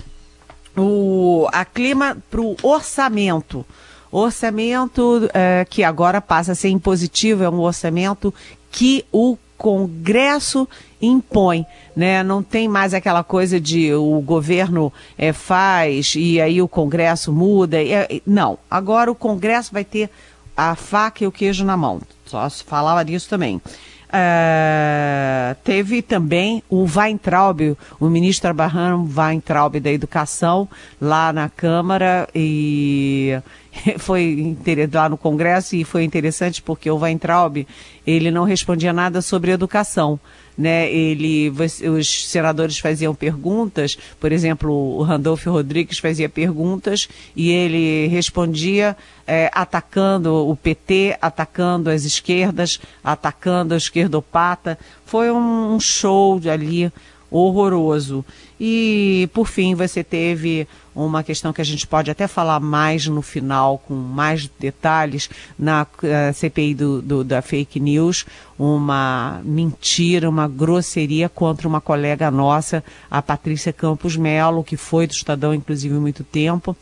o 0.75 1.47
a 1.51 1.65
clima 1.65 2.17
para 2.29 2.41
o 2.41 2.55
orçamento. 2.61 3.65
Orçamento 4.09 5.29
é, 5.33 5.65
que 5.69 5.83
agora 5.83 6.21
passa 6.21 6.53
a 6.53 6.55
ser 6.55 6.69
impositivo, 6.69 7.43
é 7.43 7.49
um 7.49 7.59
orçamento 7.59 8.33
que 8.77 9.03
o 9.11 9.35
Congresso 9.57 10.69
impõe, 11.01 11.65
né? 11.95 12.21
Não 12.21 12.43
tem 12.43 12.67
mais 12.67 12.93
aquela 12.93 13.23
coisa 13.23 13.59
de 13.59 13.91
o 13.91 14.21
governo 14.21 14.93
é, 15.17 15.33
faz 15.33 16.13
e 16.15 16.39
aí 16.39 16.61
o 16.61 16.67
Congresso 16.67 17.33
muda. 17.33 17.83
É, 17.83 18.21
não, 18.23 18.59
agora 18.69 19.11
o 19.11 19.15
Congresso 19.15 19.73
vai 19.73 19.83
ter 19.83 20.11
a 20.55 20.75
faca 20.75 21.23
e 21.23 21.27
o 21.27 21.31
queijo 21.31 21.65
na 21.65 21.75
mão. 21.75 21.99
Só 22.27 22.47
se 22.49 22.63
falava 22.63 23.03
disso 23.03 23.27
também. 23.27 23.59
Uh, 24.07 25.55
teve 25.63 26.03
também 26.03 26.63
o 26.69 26.85
Weintraub, 26.85 27.75
o 27.99 28.05
ministro 28.05 28.51
Abraham 28.51 29.07
Weintraub 29.17 29.79
da 29.79 29.91
Educação, 29.91 30.69
lá 31.01 31.33
na 31.33 31.49
Câmara, 31.49 32.29
e 32.33 33.37
foi 33.99 34.57
lá 34.93 35.09
no 35.09 35.17
Congresso, 35.17 35.75
e 35.75 35.83
foi 35.83 36.03
interessante 36.03 36.61
porque 36.61 36.89
o 36.89 36.97
Weintraub, 36.97 37.65
ele 38.05 38.31
não 38.31 38.43
respondia 38.43 38.93
nada 38.93 39.21
sobre 39.21 39.51
educação 39.51 40.19
né, 40.57 40.91
ele, 40.91 41.53
os 41.95 42.29
senadores 42.29 42.79
faziam 42.79 43.13
perguntas, 43.13 43.97
por 44.19 44.31
exemplo, 44.31 44.71
o 44.71 45.03
Randolfo 45.03 45.51
Rodrigues 45.51 45.99
fazia 45.99 46.27
perguntas 46.27 47.07
e 47.35 47.51
ele 47.51 48.07
respondia 48.07 48.97
é, 49.27 49.51
atacando 49.53 50.33
o 50.33 50.55
PT, 50.55 51.17
atacando 51.21 51.89
as 51.91 52.05
esquerdas, 52.05 52.79
atacando 53.03 53.75
a 53.75 53.77
esquerdopata. 53.77 54.79
Foi 55.05 55.31
um 55.31 55.79
show 55.79 56.41
ali 56.51 56.91
horroroso. 57.29 58.25
E, 58.59 59.29
por 59.33 59.47
fim, 59.47 59.75
você 59.75 60.03
teve 60.03 60.67
uma 61.05 61.23
questão 61.23 61.53
que 61.53 61.61
a 61.61 61.65
gente 61.65 61.85
pode 61.85 62.09
até 62.09 62.27
falar 62.27 62.59
mais 62.59 63.05
no 63.05 63.21
final, 63.21 63.77
com 63.77 63.93
mais 63.93 64.49
detalhes, 64.59 65.29
na 65.57 65.85
eh, 66.01 66.33
CPI 66.33 66.73
do, 66.73 67.01
do, 67.01 67.23
da 67.23 67.41
fake 67.41 67.79
news, 67.79 68.25
uma 68.57 69.39
mentira, 69.43 70.27
uma 70.27 70.47
grosseria 70.47 71.29
contra 71.29 71.67
uma 71.67 71.79
colega 71.79 72.31
nossa, 72.31 72.83
a 73.11 73.21
Patrícia 73.21 73.71
Campos 73.71 74.17
Melo, 74.17 74.63
que 74.63 74.75
foi 74.75 75.05
do 75.05 75.11
Estadão, 75.11 75.53
inclusive, 75.53 75.93
muito 75.95 76.23
tempo, 76.23 76.75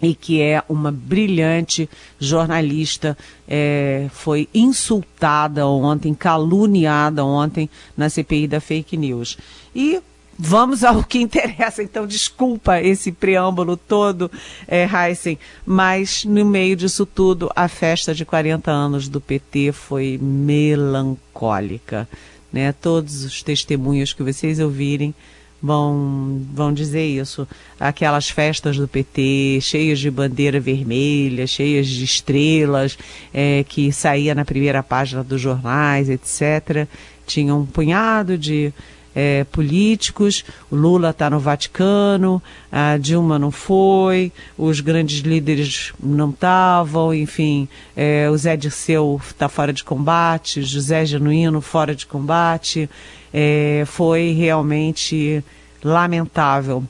e 0.00 0.14
que 0.14 0.40
é 0.40 0.62
uma 0.68 0.92
brilhante 0.92 1.90
jornalista, 2.18 3.18
é, 3.48 4.06
foi 4.12 4.48
insultada 4.54 5.66
ontem, 5.66 6.14
caluniada 6.14 7.24
ontem 7.24 7.68
na 7.96 8.08
CPI 8.08 8.46
da 8.46 8.60
fake 8.60 8.96
news. 8.96 9.36
E 9.74 10.00
Vamos 10.42 10.82
ao 10.82 11.04
que 11.04 11.18
interessa, 11.18 11.82
então 11.82 12.06
desculpa 12.06 12.80
esse 12.80 13.12
preâmbulo 13.12 13.76
todo, 13.76 14.30
é, 14.66 14.88
Heisen, 14.88 15.38
mas 15.66 16.24
no 16.24 16.46
meio 16.46 16.74
disso 16.74 17.04
tudo, 17.04 17.50
a 17.54 17.68
festa 17.68 18.14
de 18.14 18.24
40 18.24 18.70
anos 18.70 19.06
do 19.06 19.20
PT 19.20 19.72
foi 19.72 20.18
melancólica. 20.20 22.08
Né? 22.50 22.72
Todos 22.72 23.22
os 23.22 23.42
testemunhos 23.42 24.14
que 24.14 24.22
vocês 24.22 24.58
ouvirem 24.58 25.14
vão, 25.62 26.40
vão 26.54 26.72
dizer 26.72 27.06
isso. 27.06 27.46
Aquelas 27.78 28.30
festas 28.30 28.78
do 28.78 28.88
PT, 28.88 29.58
cheias 29.60 29.98
de 29.98 30.10
bandeira 30.10 30.58
vermelha, 30.58 31.46
cheias 31.46 31.86
de 31.86 32.02
estrelas, 32.02 32.96
é, 33.34 33.62
que 33.68 33.92
saía 33.92 34.34
na 34.34 34.46
primeira 34.46 34.82
página 34.82 35.22
dos 35.22 35.38
jornais, 35.38 36.08
etc. 36.08 36.88
Tinha 37.26 37.54
um 37.54 37.66
punhado 37.66 38.38
de 38.38 38.72
é, 39.14 39.44
políticos, 39.44 40.44
o 40.70 40.76
Lula 40.76 41.10
está 41.10 41.28
no 41.28 41.40
Vaticano, 41.40 42.42
a 42.70 42.96
Dilma 42.96 43.38
não 43.38 43.50
foi, 43.50 44.32
os 44.56 44.80
grandes 44.80 45.20
líderes 45.20 45.92
não 46.02 46.30
estavam, 46.30 47.12
enfim, 47.14 47.68
é, 47.96 48.28
o 48.30 48.36
Zé 48.36 48.56
Dirceu 48.56 49.20
está 49.26 49.48
fora 49.48 49.72
de 49.72 49.82
combate, 49.82 50.62
José 50.62 51.04
Genuíno 51.04 51.60
fora 51.60 51.94
de 51.94 52.06
combate, 52.06 52.88
é, 53.32 53.84
foi 53.86 54.32
realmente 54.32 55.44
lamentável. 55.82 56.84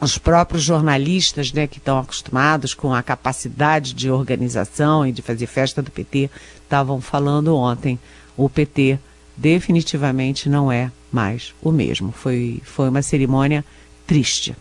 Os 0.00 0.16
próprios 0.16 0.62
jornalistas, 0.62 1.52
né, 1.52 1.66
que 1.66 1.76
estão 1.76 1.98
acostumados 1.98 2.72
com 2.72 2.94
a 2.94 3.02
capacidade 3.02 3.92
de 3.92 4.10
organização 4.10 5.06
e 5.06 5.12
de 5.12 5.20
fazer 5.20 5.46
festa 5.46 5.82
do 5.82 5.90
PT, 5.90 6.30
estavam 6.62 7.02
falando 7.02 7.54
ontem. 7.54 7.98
O 8.34 8.48
PT 8.48 8.98
definitivamente 9.40 10.48
não 10.48 10.70
é 10.70 10.92
mais 11.10 11.54
o 11.62 11.72
mesmo. 11.72 12.12
Foi, 12.12 12.60
foi 12.62 12.88
uma 12.88 13.02
cerimônia 13.02 13.64
triste. 14.06 14.54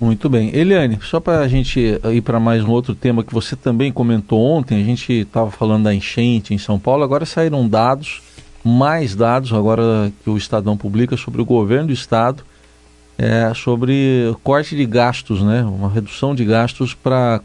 Muito 0.00 0.28
bem. 0.28 0.50
Eliane, 0.52 0.98
só 1.02 1.20
para 1.20 1.40
a 1.40 1.48
gente 1.48 1.78
ir 1.78 2.22
para 2.22 2.40
mais 2.40 2.64
um 2.64 2.70
outro 2.70 2.92
tema 2.94 3.22
que 3.22 3.32
você 3.32 3.54
também 3.54 3.92
comentou 3.92 4.40
ontem, 4.40 4.80
a 4.80 4.84
gente 4.84 5.12
estava 5.12 5.50
falando 5.50 5.84
da 5.84 5.94
enchente 5.94 6.52
em 6.52 6.58
São 6.58 6.76
Paulo, 6.76 7.04
agora 7.04 7.24
saíram 7.24 7.68
dados, 7.68 8.20
mais 8.64 9.14
dados 9.14 9.52
agora 9.52 10.12
que 10.24 10.30
o 10.30 10.36
Estadão 10.36 10.76
publica 10.76 11.16
sobre 11.16 11.40
o 11.40 11.44
governo 11.44 11.88
do 11.88 11.92
Estado, 11.92 12.42
é, 13.16 13.52
sobre 13.54 14.34
corte 14.42 14.74
de 14.74 14.84
gastos, 14.86 15.40
né, 15.40 15.62
uma 15.62 15.88
redução 15.88 16.34
de 16.34 16.44
gastos 16.44 16.94
para 16.94 17.40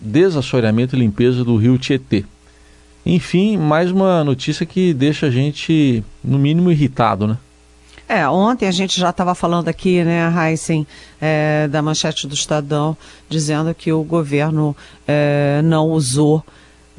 desassoreamento 0.00 0.96
e 0.96 0.98
limpeza 0.98 1.44
do 1.44 1.56
rio 1.56 1.78
Tietê. 1.78 2.24
Enfim, 3.10 3.56
mais 3.56 3.90
uma 3.90 4.22
notícia 4.22 4.64
que 4.64 4.94
deixa 4.94 5.26
a 5.26 5.30
gente, 5.32 6.04
no 6.22 6.38
mínimo, 6.38 6.70
irritado, 6.70 7.26
né? 7.26 7.36
É, 8.08 8.28
ontem 8.28 8.68
a 8.68 8.70
gente 8.70 9.00
já 9.00 9.10
estava 9.10 9.34
falando 9.34 9.66
aqui, 9.66 10.04
né, 10.04 10.32
Heisen, 10.32 10.86
é, 11.20 11.66
da 11.66 11.82
manchete 11.82 12.28
do 12.28 12.34
Estadão, 12.34 12.96
dizendo 13.28 13.74
que 13.74 13.92
o 13.92 14.04
governo 14.04 14.76
é, 15.08 15.60
não 15.64 15.88
usou 15.88 16.44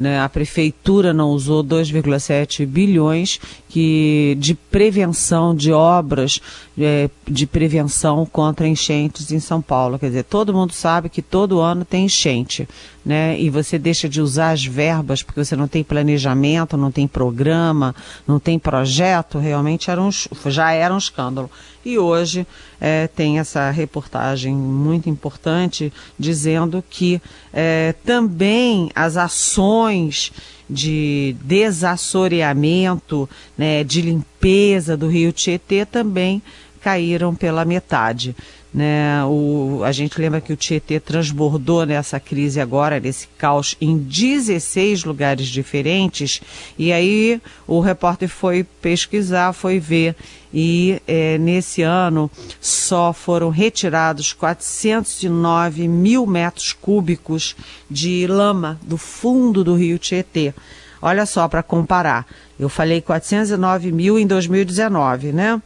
né, 0.01 0.19
a 0.19 0.27
prefeitura 0.27 1.13
não 1.13 1.29
usou 1.29 1.63
2,7 1.63 2.65
bilhões 2.65 3.39
que, 3.69 4.35
de 4.39 4.55
prevenção 4.55 5.53
de 5.53 5.71
obras 5.71 6.41
é, 6.75 7.07
de 7.27 7.45
prevenção 7.45 8.25
contra 8.25 8.67
enchentes 8.67 9.31
em 9.31 9.39
São 9.39 9.61
Paulo. 9.61 9.99
Quer 9.99 10.07
dizer, 10.07 10.23
todo 10.23 10.55
mundo 10.55 10.73
sabe 10.73 11.07
que 11.07 11.21
todo 11.21 11.59
ano 11.59 11.85
tem 11.85 12.05
enchente, 12.05 12.67
né? 13.03 13.39
E 13.39 13.49
você 13.49 13.79
deixa 13.79 14.07
de 14.07 14.21
usar 14.21 14.51
as 14.51 14.65
verbas 14.65 15.23
porque 15.23 15.43
você 15.43 15.55
não 15.55 15.67
tem 15.67 15.83
planejamento, 15.83 16.77
não 16.77 16.91
tem 16.91 17.07
programa, 17.07 17.95
não 18.27 18.39
tem 18.39 18.59
projeto, 18.59 19.39
realmente 19.39 19.89
era 19.89 20.01
um, 20.01 20.09
já 20.45 20.71
era 20.71 20.93
um 20.93 20.97
escândalo. 20.97 21.49
E 21.83 21.97
hoje 21.97 22.45
é, 22.79 23.07
tem 23.07 23.39
essa 23.39 23.71
reportagem 23.71 24.53
muito 24.53 25.09
importante 25.09 25.91
dizendo 26.17 26.83
que 26.87 27.19
é, 27.51 27.95
também 28.05 28.91
as 28.93 29.17
ações 29.17 30.31
de 30.69 31.35
desassoreamento, 31.43 33.27
né, 33.57 33.83
de 33.83 34.01
limpeza 34.01 34.95
do 34.95 35.07
rio 35.07 35.33
Tietê 35.33 35.85
também 35.85 36.41
caíram 36.81 37.35
pela 37.35 37.65
metade. 37.65 38.35
Né? 38.73 39.23
O, 39.25 39.81
a 39.83 39.91
gente 39.91 40.19
lembra 40.19 40.39
que 40.39 40.53
o 40.53 40.55
Tietê 40.55 40.99
transbordou 40.99 41.85
nessa 41.85 42.19
crise 42.19 42.61
agora, 42.61 43.01
nesse 43.01 43.27
caos, 43.37 43.75
em 43.81 43.97
16 43.97 45.03
lugares 45.03 45.47
diferentes, 45.47 46.41
e 46.77 46.93
aí 46.93 47.41
o 47.67 47.81
repórter 47.81 48.29
foi 48.29 48.63
pesquisar, 48.63 49.51
foi 49.51 49.77
ver, 49.77 50.15
e 50.53 51.01
é, 51.05 51.37
nesse 51.37 51.81
ano 51.81 52.31
só 52.61 53.11
foram 53.11 53.49
retirados 53.49 54.31
409 54.31 55.87
mil 55.87 56.25
metros 56.25 56.71
cúbicos 56.71 57.55
de 57.89 58.25
lama 58.27 58.79
do 58.83 58.97
fundo 58.97 59.65
do 59.65 59.75
rio 59.75 59.99
Tietê. 59.99 60.53
Olha 61.01 61.25
só, 61.25 61.47
para 61.47 61.63
comparar, 61.63 62.27
eu 62.59 62.69
falei 62.69 63.01
409 63.01 63.91
mil 63.91 64.19
em 64.19 64.27
2019, 64.27 65.31
né? 65.31 65.61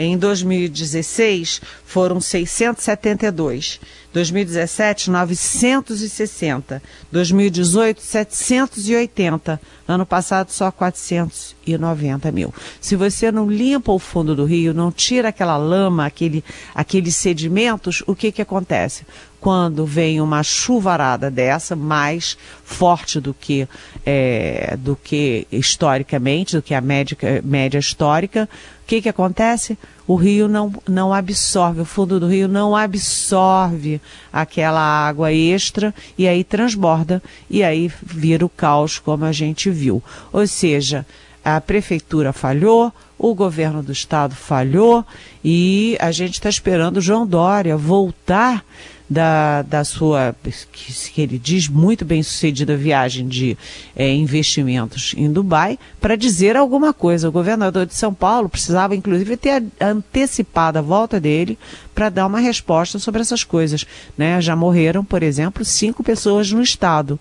Em 0.00 0.16
2016 0.16 1.60
foram 1.84 2.20
672. 2.20 3.80
2017, 4.12 5.10
960. 5.10 6.80
2018, 7.10 8.00
780. 8.00 9.60
Ano 9.88 10.06
passado, 10.06 10.50
só 10.50 10.70
490 10.70 12.30
mil. 12.30 12.54
Se 12.80 12.94
você 12.94 13.32
não 13.32 13.50
limpa 13.50 13.90
o 13.90 13.98
fundo 13.98 14.36
do 14.36 14.44
rio, 14.44 14.72
não 14.72 14.92
tira 14.92 15.30
aquela 15.30 15.56
lama, 15.56 16.06
aquele, 16.06 16.44
aqueles 16.72 17.16
sedimentos, 17.16 18.00
o 18.06 18.14
que, 18.14 18.30
que 18.30 18.40
acontece? 18.40 19.04
Quando 19.40 19.86
vem 19.86 20.20
uma 20.20 20.42
chuvarada 20.42 21.30
dessa, 21.30 21.76
mais 21.76 22.36
forte 22.64 23.20
do 23.20 23.32
que, 23.32 23.68
é, 24.04 24.76
do 24.78 24.96
que 24.96 25.46
historicamente, 25.52 26.56
do 26.56 26.62
que 26.62 26.74
a 26.74 26.80
média, 26.80 27.16
média 27.44 27.78
histórica, 27.78 28.48
o 28.82 28.86
que, 28.86 29.02
que 29.02 29.08
acontece? 29.08 29.78
O 30.06 30.16
rio 30.16 30.48
não, 30.48 30.72
não 30.88 31.12
absorve, 31.12 31.82
o 31.82 31.84
fundo 31.84 32.18
do 32.18 32.26
rio 32.26 32.48
não 32.48 32.74
absorve 32.74 34.00
aquela 34.32 34.80
água 34.80 35.32
extra 35.32 35.94
e 36.16 36.26
aí 36.26 36.42
transborda 36.42 37.22
e 37.50 37.62
aí 37.62 37.92
vira 38.02 38.44
o 38.44 38.48
caos, 38.48 38.98
como 38.98 39.24
a 39.24 39.32
gente 39.32 39.70
viu. 39.70 40.02
Ou 40.32 40.46
seja, 40.46 41.06
a 41.44 41.60
prefeitura 41.60 42.32
falhou, 42.32 42.92
o 43.18 43.34
governo 43.34 43.82
do 43.82 43.92
estado 43.92 44.34
falhou 44.34 45.04
e 45.44 45.96
a 46.00 46.10
gente 46.10 46.34
está 46.34 46.48
esperando 46.48 46.98
o 46.98 47.02
João 47.02 47.26
Dória 47.26 47.76
voltar 47.76 48.64
da, 49.08 49.62
da 49.62 49.84
sua, 49.84 50.34
que, 50.70 50.92
que 50.92 51.20
ele 51.20 51.38
diz, 51.38 51.68
muito 51.68 52.04
bem 52.04 52.22
sucedida 52.22 52.76
viagem 52.76 53.26
de 53.26 53.56
é, 53.96 54.12
investimentos 54.12 55.14
em 55.16 55.32
Dubai, 55.32 55.78
para 56.00 56.16
dizer 56.16 56.56
alguma 56.56 56.92
coisa. 56.92 57.28
O 57.28 57.32
governador 57.32 57.86
de 57.86 57.94
São 57.94 58.12
Paulo 58.12 58.48
precisava, 58.48 58.94
inclusive, 58.94 59.36
ter 59.36 59.64
antecipado 59.80 60.78
a 60.78 60.82
volta 60.82 61.18
dele 61.18 61.58
para 61.94 62.10
dar 62.10 62.26
uma 62.26 62.40
resposta 62.40 62.98
sobre 62.98 63.22
essas 63.22 63.44
coisas. 63.44 63.86
Né? 64.16 64.40
Já 64.40 64.54
morreram, 64.54 65.04
por 65.04 65.22
exemplo, 65.22 65.64
cinco 65.64 66.02
pessoas 66.04 66.52
no 66.52 66.62
estado. 66.62 67.18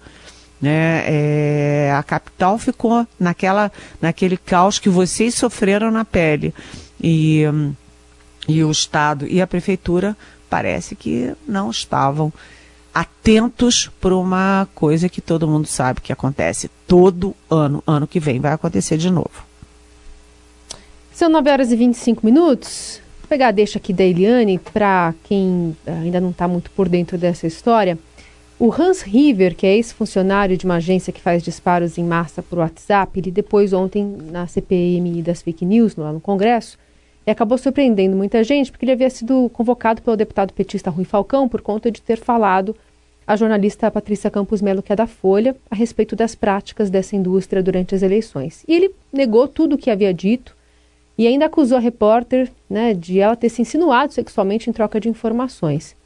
Né, 0.60 1.04
é, 1.06 1.94
a 1.96 2.02
capital 2.02 2.58
ficou 2.58 3.06
naquela, 3.20 3.72
naquele 4.02 4.36
caos 4.36 4.80
que 4.80 4.90
vocês 4.90 5.36
sofreram 5.36 5.92
na 5.92 6.04
pele. 6.04 6.52
E, 7.00 7.44
e 8.48 8.64
o 8.64 8.72
Estado 8.72 9.28
e 9.28 9.40
a 9.40 9.46
Prefeitura 9.46 10.18
parece 10.50 10.96
que 10.96 11.34
não 11.48 11.70
estavam 11.70 12.32
atentos 12.94 13.92
para 14.02 14.16
uma 14.16 14.68
coisa 14.74 15.08
que 15.08 15.22
todo 15.22 15.48
mundo 15.48 15.68
sabe 15.68 16.02
que 16.02 16.12
acontece 16.12 16.70
todo 16.88 17.36
ano. 17.50 17.84
Ano 17.86 18.08
que 18.08 18.20
vem 18.20 18.40
vai 18.40 18.54
acontecer 18.54 18.98
de 18.98 19.12
novo. 19.12 19.46
São 21.14 21.30
9 21.30 21.50
horas 21.50 21.72
e 21.72 21.76
25 21.76 22.26
minutos. 22.26 23.02
Vou 23.20 23.28
pegar 23.30 23.50
a 23.50 23.52
deixa 23.52 23.78
aqui 23.78 23.94
da 23.94 24.04
Eliane 24.04 24.58
para 24.58 25.14
quem 25.24 25.76
ainda 25.86 26.20
não 26.20 26.32
está 26.32 26.48
muito 26.48 26.72
por 26.72 26.90
dentro 26.90 27.18
dessa 27.18 27.46
história. 27.46 27.98
O 28.60 28.74
Hans 28.74 29.04
River, 29.04 29.56
que 29.56 29.68
é 29.68 29.76
ex-funcionário 29.76 30.58
de 30.58 30.66
uma 30.66 30.76
agência 30.76 31.14
que 31.14 31.22
faz 31.22 31.44
disparos 31.44 32.00
em 32.00 32.04
massa 32.04 32.42
por 32.42 32.58
WhatsApp, 32.58 33.20
ele 33.20 33.30
depois 33.30 33.74
ontem 33.74 34.04
na 34.32 34.48
CPMI 34.48 35.22
das 35.22 35.44
fake 35.44 35.64
news, 35.64 35.96
lá 35.96 36.12
no 36.12 36.20
Congresso, 36.20 36.80
e 37.28 37.32
acabou 37.32 37.58
surpreendendo 37.58 38.16
muita 38.16 38.42
gente 38.42 38.72
porque 38.72 38.86
ele 38.86 38.94
havia 38.94 39.10
sido 39.10 39.50
convocado 39.50 40.02
pelo 40.02 40.16
deputado 40.16 40.54
petista 40.54 40.90
Rui 40.90 41.04
Falcão 41.04 41.50
por 41.50 41.62
conta 41.62 41.92
de 41.92 42.02
ter 42.02 42.18
falado 42.18 42.74
à 43.28 43.36
jornalista 43.36 43.92
Patrícia 43.92 44.32
Campos 44.32 44.62
Melo, 44.62 44.82
que 44.82 44.94
é 44.94 44.96
da 44.96 45.06
Folha, 45.06 45.54
a 45.70 45.76
respeito 45.76 46.16
das 46.16 46.34
práticas 46.34 46.90
dessa 46.90 47.18
indústria 47.18 47.62
durante 47.62 47.94
as 47.94 48.02
eleições. 48.02 48.64
E 48.66 48.74
ele 48.74 48.92
negou 49.12 49.46
tudo 49.46 49.76
o 49.76 49.78
que 49.78 49.92
havia 49.92 50.14
dito 50.14 50.56
e 51.18 51.28
ainda 51.28 51.48
acusou 51.48 51.78
a 51.78 51.82
repórter 51.82 52.50
né, 52.70 52.94
de 52.94 53.20
ela 53.20 53.36
ter 53.36 53.50
se 53.50 53.62
insinuado 53.62 54.14
sexualmente 54.14 54.70
em 54.70 54.74
troca 54.74 54.98
de 54.98 55.10
informações. 55.10 55.98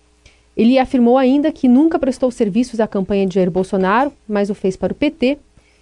Ele 0.58 0.80
afirmou 0.80 1.20
ainda 1.20 1.52
que 1.52 1.68
nunca 1.68 2.00
prestou 2.00 2.32
serviços 2.32 2.80
à 2.80 2.88
campanha 2.88 3.28
de 3.28 3.36
Jair 3.36 3.52
Bolsonaro, 3.52 4.12
mas 4.28 4.50
o 4.50 4.56
fez 4.56 4.76
para 4.76 4.92
o 4.92 4.96
PT 4.96 5.38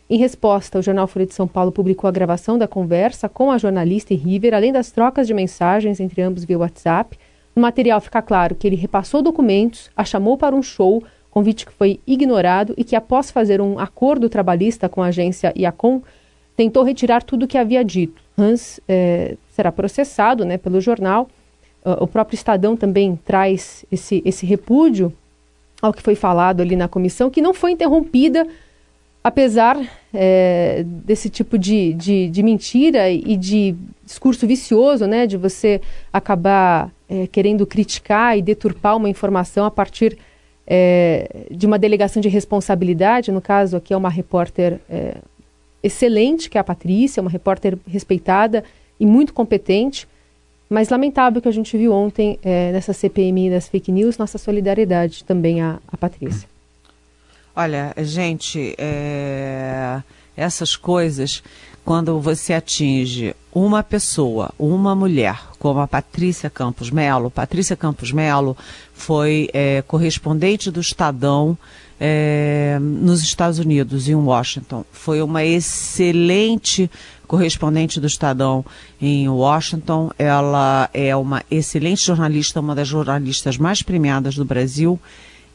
em 0.10 0.18
resposta, 0.18 0.80
o 0.80 0.82
jornal 0.82 1.06
Folha 1.06 1.28
de 1.28 1.36
São 1.36 1.48
Paulo 1.48 1.72
publicou 1.72 2.08
a 2.08 2.12
gravação 2.12 2.58
da 2.58 2.68
conversa 2.68 3.30
com 3.30 3.52
a 3.52 3.60
jornalista 3.60 4.12
e 4.12 4.18
River, 4.18 4.56
além 4.56 4.74
das 4.74 4.92
trocas 4.92 5.28
de 5.28 5.36
mensagens 5.36 6.00
entre 6.00 6.20
ambos 6.24 6.44
via 6.44 6.58
WhatsApp. 6.58 7.16
No 7.56 7.62
material 7.62 8.02
fica 8.02 8.20
claro 8.20 8.56
que 8.56 8.66
ele 8.66 8.76
repassou 8.76 9.22
documentos, 9.22 9.92
a 9.96 10.04
chamou 10.04 10.36
para 10.36 10.56
um 10.56 10.64
show, 10.64 11.04
convite 11.30 11.64
que 11.64 11.72
foi 11.72 12.00
ignorado 12.08 12.74
e 12.76 12.84
que, 12.84 12.96
após 12.96 13.30
fazer 13.30 13.62
um 13.62 13.78
acordo 13.78 14.28
trabalhista 14.30 14.90
com 14.90 15.04
a 15.04 15.08
agência 15.08 15.54
Iacom, 15.56 16.02
tentou 16.58 16.84
retirar 16.84 17.22
tudo 17.22 17.44
o 17.44 17.48
que 17.48 17.58
havia 17.58 17.86
dito. 17.86 18.20
Hans 18.36 18.80
eh, 18.88 19.38
será 19.52 19.72
processado 19.72 20.44
né, 20.44 20.58
pelo 20.58 20.82
jornal. 20.82 21.30
Uh, 21.86 22.04
o 22.04 22.08
próprio 22.08 22.36
Estadão 22.36 22.76
também 22.76 23.16
traz 23.16 23.86
esse, 23.92 24.22
esse 24.26 24.46
repúdio 24.46 25.14
ao 25.82 25.94
que 25.94 26.02
foi 26.02 26.16
falado 26.16 26.62
ali 26.62 26.76
na 26.76 26.88
comissão, 26.88 27.30
que 27.30 27.42
não 27.42 27.54
foi 27.54 27.72
interrompida 27.72 28.46
apesar 29.24 29.78
é, 30.14 30.84
desse 30.86 31.30
tipo 31.30 31.58
de, 31.58 31.94
de, 31.94 32.30
de, 32.30 32.44
mentira 32.44 33.10
e 33.10 33.36
de 33.36 33.76
discurso 34.06 34.48
vicioso, 34.48 35.06
né, 35.06 35.28
de 35.28 35.38
você 35.38 35.82
acabar 36.12 36.92
é, 37.08 37.28
querendo 37.28 37.66
criticar 37.66 38.38
e 38.38 38.42
deturpar 38.42 38.96
uma 38.96 39.10
informação 39.10 39.66
a 39.66 39.72
partir 39.72 40.18
é, 40.66 41.46
de 41.52 41.66
uma 41.66 41.78
delegação 41.78 42.22
de 42.22 42.30
responsabilidade, 42.30 43.32
no 43.32 43.42
caso 43.42 43.78
aqui 43.78 43.94
é 43.94 43.98
uma 43.98 44.10
repórter 44.10 44.80
é, 44.90 45.18
excelente, 45.82 46.50
que 46.50 46.58
é 46.58 46.62
a 46.62 46.64
Patrícia, 46.64 47.22
uma 47.22 47.30
repórter 47.30 47.78
respeitada 47.88 48.64
e 49.00 49.06
muito 49.06 49.34
competente, 49.34 50.08
mas 50.70 50.90
lamentável 50.90 51.42
que 51.42 51.48
a 51.48 51.52
gente 51.52 51.76
viu 51.76 51.92
ontem 51.92 52.38
é, 52.44 52.72
nessa 52.72 52.94
CPMI 52.94 53.50
das 53.50 53.68
fake 53.68 53.92
news, 53.92 54.18
nossa 54.18 54.38
solidariedade 54.38 55.24
também 55.24 55.62
à, 55.62 55.80
à 55.88 55.98
Patrícia. 55.98 56.48
Olha, 57.56 57.94
gente, 57.98 58.76
é... 58.78 60.02
essas 60.36 60.76
coisas, 60.76 61.44
quando 61.84 62.20
você 62.20 62.54
atinge 62.54 63.36
uma 63.54 63.82
pessoa, 63.82 64.52
uma 64.58 64.96
mulher, 64.96 65.40
como 65.58 65.80
a 65.80 65.88
Patrícia 65.88 66.50
Campos 66.50 66.92
Melo, 66.92 67.32
Patrícia 67.32 67.76
Campos 67.76 68.12
Melo 68.12 68.56
foi 68.94 69.50
é, 69.54 69.82
correspondente 69.82 70.70
do 70.70 70.80
Estadão 70.80 71.58
é, 72.00 72.78
nos 72.80 73.22
Estados 73.22 73.60
Unidos, 73.60 74.08
em 74.08 74.16
Washington. 74.16 74.86
Foi 74.92 75.22
uma 75.22 75.44
excelente 75.44 76.90
correspondente 77.28 78.00
do 78.00 78.08
Estadão 78.08 78.66
em 79.02 79.28
Washington. 79.28 80.12
Ela 80.18 80.90
é 80.94 81.16
uma 81.16 81.44
excelente 81.52 82.06
jornalista, 82.06 82.60
uma 82.60 82.74
das 82.74 82.88
jornalistas 82.88 83.58
mais 83.58 83.82
premiadas 83.82 84.36
do 84.36 84.46
Brasil 84.46 85.00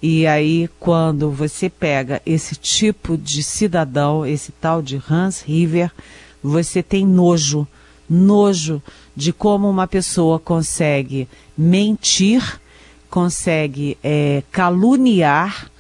E 0.03 0.27
aí, 0.27 0.69
quando 0.79 1.31
você 1.31 1.71
pega 1.71 2.21
esse 2.27 2.55
tipo 2.57 3.17
de 3.17 3.43
cidadão, 3.43 4.27
esse 4.27 4.53
tal 4.53 4.83
de 4.83 5.01
Hans 5.11 5.43
River, 5.43 5.91
você 6.43 6.83
tem 6.83 7.07
nojo, 7.07 7.67
nojo 8.09 8.83
de 9.17 9.33
como 9.33 9.69
uma 9.69 9.87
pessoa 9.87 10.39
consegue 10.39 11.27
mentir, 11.57 12.61
consegue 13.09 13.97
é, 14.03 14.43
caluniar 14.53 15.71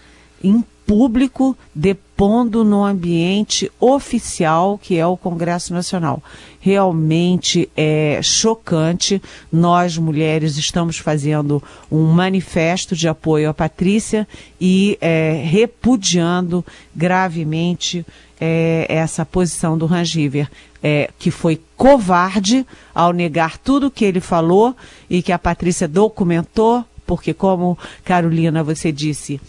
público, 0.86 1.56
depondo 1.74 2.64
no 2.64 2.84
ambiente 2.84 3.70
oficial 3.80 4.78
que 4.78 4.96
é 4.96 5.06
o 5.06 5.16
Congresso 5.16 5.72
Nacional. 5.72 6.22
Realmente 6.60 7.68
é 7.76 8.20
chocante. 8.22 9.20
Nós, 9.52 9.98
mulheres, 9.98 10.56
estamos 10.56 10.98
fazendo 10.98 11.62
um 11.90 12.04
manifesto 12.04 12.94
de 12.94 13.08
apoio 13.08 13.50
à 13.50 13.54
Patrícia 13.54 14.26
e 14.60 14.96
é, 15.00 15.42
repudiando 15.44 16.64
gravemente 16.94 18.04
é, 18.40 18.86
essa 18.88 19.24
posição 19.24 19.76
do 19.76 19.92
Hans 19.92 20.14
River, 20.14 20.50
é, 20.82 21.10
que 21.18 21.30
foi 21.30 21.60
covarde 21.76 22.66
ao 22.94 23.12
negar 23.12 23.58
tudo 23.58 23.90
que 23.90 24.04
ele 24.04 24.20
falou 24.20 24.76
e 25.08 25.22
que 25.22 25.32
a 25.32 25.38
Patrícia 25.38 25.88
documentou, 25.88 26.84
porque, 27.06 27.34
como 27.34 27.78
Carolina, 28.04 28.62
você 28.62 28.90
disse, 28.90 29.40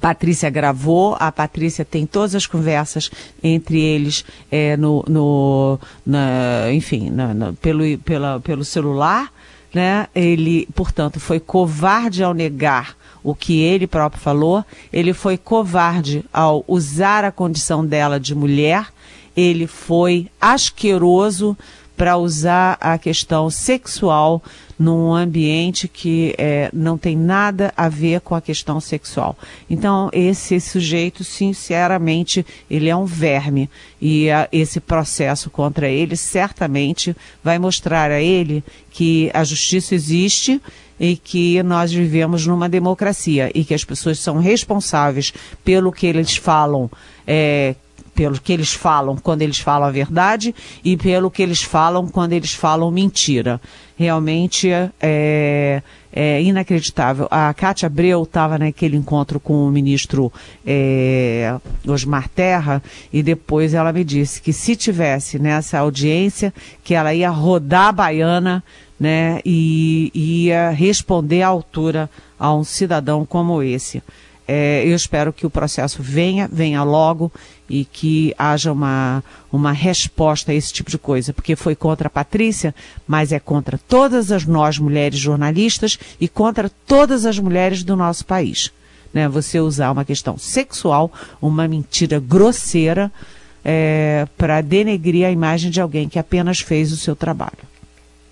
Patrícia 0.00 0.50
gravou, 0.50 1.16
a 1.18 1.30
Patrícia 1.30 1.84
tem 1.84 2.06
todas 2.06 2.34
as 2.34 2.46
conversas 2.46 3.10
entre 3.42 3.80
eles 3.80 4.24
é, 4.50 4.76
no, 4.76 5.04
no 5.08 5.78
na, 6.04 6.72
enfim, 6.72 7.10
na, 7.10 7.34
na, 7.34 7.52
pelo, 7.52 7.98
pela, 7.98 8.40
pelo 8.40 8.64
celular, 8.64 9.32
né? 9.72 10.06
Ele, 10.14 10.68
portanto, 10.74 11.20
foi 11.20 11.38
covarde 11.38 12.22
ao 12.22 12.34
negar 12.34 12.96
o 13.22 13.34
que 13.34 13.60
ele 13.60 13.86
próprio 13.86 14.20
falou, 14.20 14.64
ele 14.92 15.12
foi 15.12 15.38
covarde 15.38 16.24
ao 16.32 16.64
usar 16.66 17.24
a 17.24 17.30
condição 17.30 17.86
dela 17.86 18.18
de 18.18 18.34
mulher, 18.34 18.88
ele 19.36 19.66
foi 19.66 20.28
asqueroso 20.40 21.56
para 21.96 22.16
usar 22.16 22.76
a 22.80 22.98
questão 22.98 23.48
sexual 23.48 24.42
num 24.82 25.14
ambiente 25.14 25.86
que 25.86 26.34
é, 26.36 26.68
não 26.72 26.98
tem 26.98 27.16
nada 27.16 27.72
a 27.76 27.88
ver 27.88 28.20
com 28.20 28.34
a 28.34 28.40
questão 28.40 28.80
sexual. 28.80 29.38
Então, 29.70 30.10
esse 30.12 30.58
sujeito, 30.60 31.22
sinceramente, 31.22 32.44
ele 32.68 32.88
é 32.88 32.96
um 32.96 33.04
verme. 33.04 33.70
E 34.00 34.28
a, 34.28 34.48
esse 34.50 34.80
processo 34.80 35.48
contra 35.50 35.88
ele 35.88 36.16
certamente 36.16 37.16
vai 37.44 37.60
mostrar 37.60 38.10
a 38.10 38.20
ele 38.20 38.64
que 38.90 39.30
a 39.32 39.44
justiça 39.44 39.94
existe 39.94 40.60
e 40.98 41.16
que 41.16 41.62
nós 41.62 41.92
vivemos 41.92 42.44
numa 42.44 42.68
democracia 42.68 43.52
e 43.54 43.64
que 43.64 43.74
as 43.74 43.84
pessoas 43.84 44.18
são 44.18 44.38
responsáveis 44.38 45.32
pelo 45.64 45.92
que 45.92 46.08
eles 46.08 46.36
falam. 46.36 46.90
É, 47.24 47.76
pelo 48.14 48.40
que 48.40 48.52
eles 48.52 48.72
falam 48.72 49.16
quando 49.16 49.42
eles 49.42 49.58
falam 49.58 49.88
a 49.88 49.90
verdade 49.90 50.54
e 50.84 50.96
pelo 50.96 51.30
que 51.30 51.42
eles 51.42 51.62
falam 51.62 52.06
quando 52.06 52.32
eles 52.32 52.52
falam 52.52 52.90
mentira. 52.90 53.60
Realmente 53.96 54.70
é, 55.00 55.82
é 56.12 56.42
inacreditável. 56.42 57.28
A 57.30 57.52
Cátia 57.54 57.86
Abreu 57.86 58.22
estava 58.22 58.58
naquele 58.58 58.96
encontro 58.96 59.38
com 59.38 59.66
o 59.66 59.70
ministro 59.70 60.32
é, 60.66 61.54
Osmar 61.86 62.28
Terra 62.28 62.82
e 63.12 63.22
depois 63.22 63.74
ela 63.74 63.92
me 63.92 64.04
disse 64.04 64.40
que 64.40 64.52
se 64.52 64.76
tivesse 64.76 65.38
nessa 65.38 65.78
audiência, 65.78 66.52
que 66.82 66.94
ela 66.94 67.14
ia 67.14 67.30
rodar 67.30 67.88
a 67.88 67.92
baiana 67.92 68.64
né, 68.98 69.40
e 69.44 70.10
ia 70.14 70.70
responder 70.70 71.42
à 71.42 71.48
altura 71.48 72.08
a 72.38 72.54
um 72.54 72.62
cidadão 72.62 73.24
como 73.24 73.62
esse. 73.62 74.02
É, 74.46 74.84
eu 74.84 74.94
espero 74.94 75.32
que 75.32 75.46
o 75.46 75.50
processo 75.50 76.02
venha, 76.02 76.48
venha 76.52 76.82
logo 76.82 77.32
e 77.72 77.86
que 77.86 78.34
haja 78.36 78.70
uma, 78.70 79.24
uma 79.50 79.72
resposta 79.72 80.52
a 80.52 80.54
esse 80.54 80.70
tipo 80.70 80.90
de 80.90 80.98
coisa, 80.98 81.32
porque 81.32 81.56
foi 81.56 81.74
contra 81.74 82.06
a 82.06 82.10
Patrícia, 82.10 82.74
mas 83.08 83.32
é 83.32 83.40
contra 83.40 83.80
todas 83.88 84.30
as 84.30 84.44
nós 84.44 84.78
mulheres 84.78 85.18
jornalistas 85.18 85.98
e 86.20 86.28
contra 86.28 86.70
todas 86.86 87.24
as 87.24 87.38
mulheres 87.38 87.82
do 87.82 87.96
nosso 87.96 88.26
país. 88.26 88.70
Né? 89.10 89.26
Você 89.26 89.58
usar 89.58 89.90
uma 89.90 90.04
questão 90.04 90.36
sexual, 90.36 91.10
uma 91.40 91.66
mentira 91.66 92.20
grosseira, 92.20 93.10
é, 93.64 94.26
para 94.36 94.60
denegrir 94.60 95.26
a 95.26 95.30
imagem 95.30 95.70
de 95.70 95.80
alguém 95.80 96.10
que 96.10 96.18
apenas 96.18 96.60
fez 96.60 96.92
o 96.92 96.96
seu 96.98 97.16
trabalho. 97.16 97.72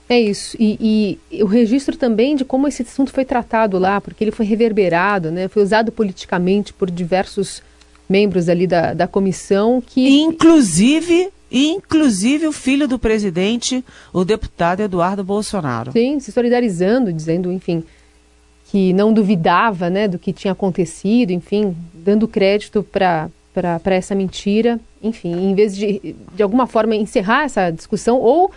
É 0.07 0.21
isso. 0.21 0.55
E, 0.61 1.19
e, 1.33 1.43
o 1.43 1.47
registro 1.47 1.97
também 1.97 2.37
de 2.37 2.45
como 2.45 2.69
esse 2.69 2.83
assunto 2.83 3.11
foi 3.11 3.25
tratado 3.25 3.79
lá, 3.79 4.03
porque 4.03 4.23
ele 4.23 4.33
foi 4.33 4.45
reverberado, 4.45 5.31
né? 5.31 5.49
Foi 5.49 5.63
usado 5.63 5.91
politicamente 5.91 6.75
por 6.75 6.91
diversos 6.91 7.63
membros 8.11 8.49
ali 8.49 8.67
da, 8.67 8.93
da 8.93 9.07
comissão 9.07 9.81
que. 9.81 10.21
Inclusive, 10.21 11.31
inclusive 11.51 12.49
o 12.49 12.53
filho 12.53 12.89
do 12.89 12.99
presidente, 12.99 13.85
o 14.13 14.25
deputado 14.25 14.81
Eduardo 14.81 15.23
Bolsonaro. 15.23 15.93
Sim, 15.93 16.19
se 16.19 16.33
solidarizando, 16.33 17.13
dizendo, 17.13 17.53
enfim, 17.53 17.85
que 18.71 18.93
não 18.93 19.13
duvidava 19.13 19.89
né, 19.89 20.09
do 20.09 20.19
que 20.19 20.33
tinha 20.33 20.53
acontecido, 20.53 21.31
enfim, 21.31 21.75
dando 21.95 22.27
crédito 22.27 22.83
para 22.83 23.31
essa 23.87 24.15
mentira. 24.15 24.81
Enfim, 25.03 25.33
em 25.33 25.55
vez 25.55 25.77
de, 25.77 26.15
de 26.35 26.43
alguma 26.43 26.67
forma, 26.67 26.95
encerrar 26.97 27.45
essa 27.45 27.71
discussão 27.71 28.19
ou 28.19 28.51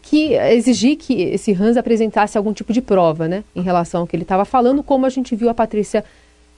que 0.00 0.32
exigir 0.34 0.96
que 0.96 1.22
esse 1.22 1.52
Hans 1.52 1.76
apresentasse 1.76 2.38
algum 2.38 2.52
tipo 2.52 2.72
de 2.72 2.80
prova, 2.80 3.28
né, 3.28 3.44
em 3.54 3.60
relação 3.60 4.00
ao 4.00 4.06
que 4.06 4.16
ele 4.16 4.22
estava 4.22 4.44
falando, 4.44 4.82
como 4.82 5.04
a 5.04 5.10
gente 5.10 5.36
viu 5.36 5.50
a 5.50 5.54
Patrícia 5.54 6.02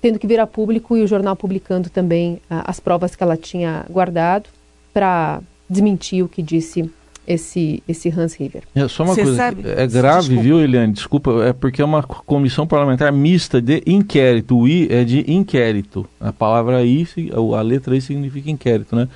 tendo 0.05 0.19
que 0.19 0.27
vir 0.27 0.39
a 0.39 0.47
público 0.47 0.99
e 0.99 1.03
o 1.03 1.07
jornal 1.07 1.35
publicando 1.35 1.89
também 1.89 2.39
ah, 2.51 2.63
as 2.67 2.79
provas 2.79 3.17
que 3.17 3.23
ela 3.23 3.39
tinha 3.39 3.87
guardado 3.89 4.51
para 4.93 5.41
desmentir 5.67 6.23
o 6.23 6.29
que 6.29 6.43
disse 6.43 6.91
esse, 7.27 7.83
esse 7.89 8.11
Hans 8.11 8.35
River. 8.35 8.65
É 8.75 8.87
só 8.87 9.03
uma 9.03 9.15
Cê 9.15 9.23
coisa, 9.23 9.37
sabe? 9.39 9.63
é 9.67 9.87
grave, 9.87 10.19
Desculpa. 10.29 10.43
viu, 10.43 10.61
Eliane? 10.61 10.93
Desculpa, 10.93 11.45
é 11.47 11.55
porque 11.55 11.81
é 11.81 11.85
uma 11.87 12.03
comissão 12.03 12.67
parlamentar 12.67 13.11
mista 13.11 13.63
de 13.63 13.83
inquérito. 13.87 14.59
O 14.59 14.69
I 14.69 14.89
é 14.93 15.05
de 15.05 15.25
inquérito. 15.33 16.07
A 16.21 16.35
palavra 16.35 16.85
I, 16.85 17.09
a 17.57 17.63
letra 17.63 17.97
I 17.97 18.01
significa 18.03 18.51
inquérito, 18.51 18.95
né? 18.95 19.09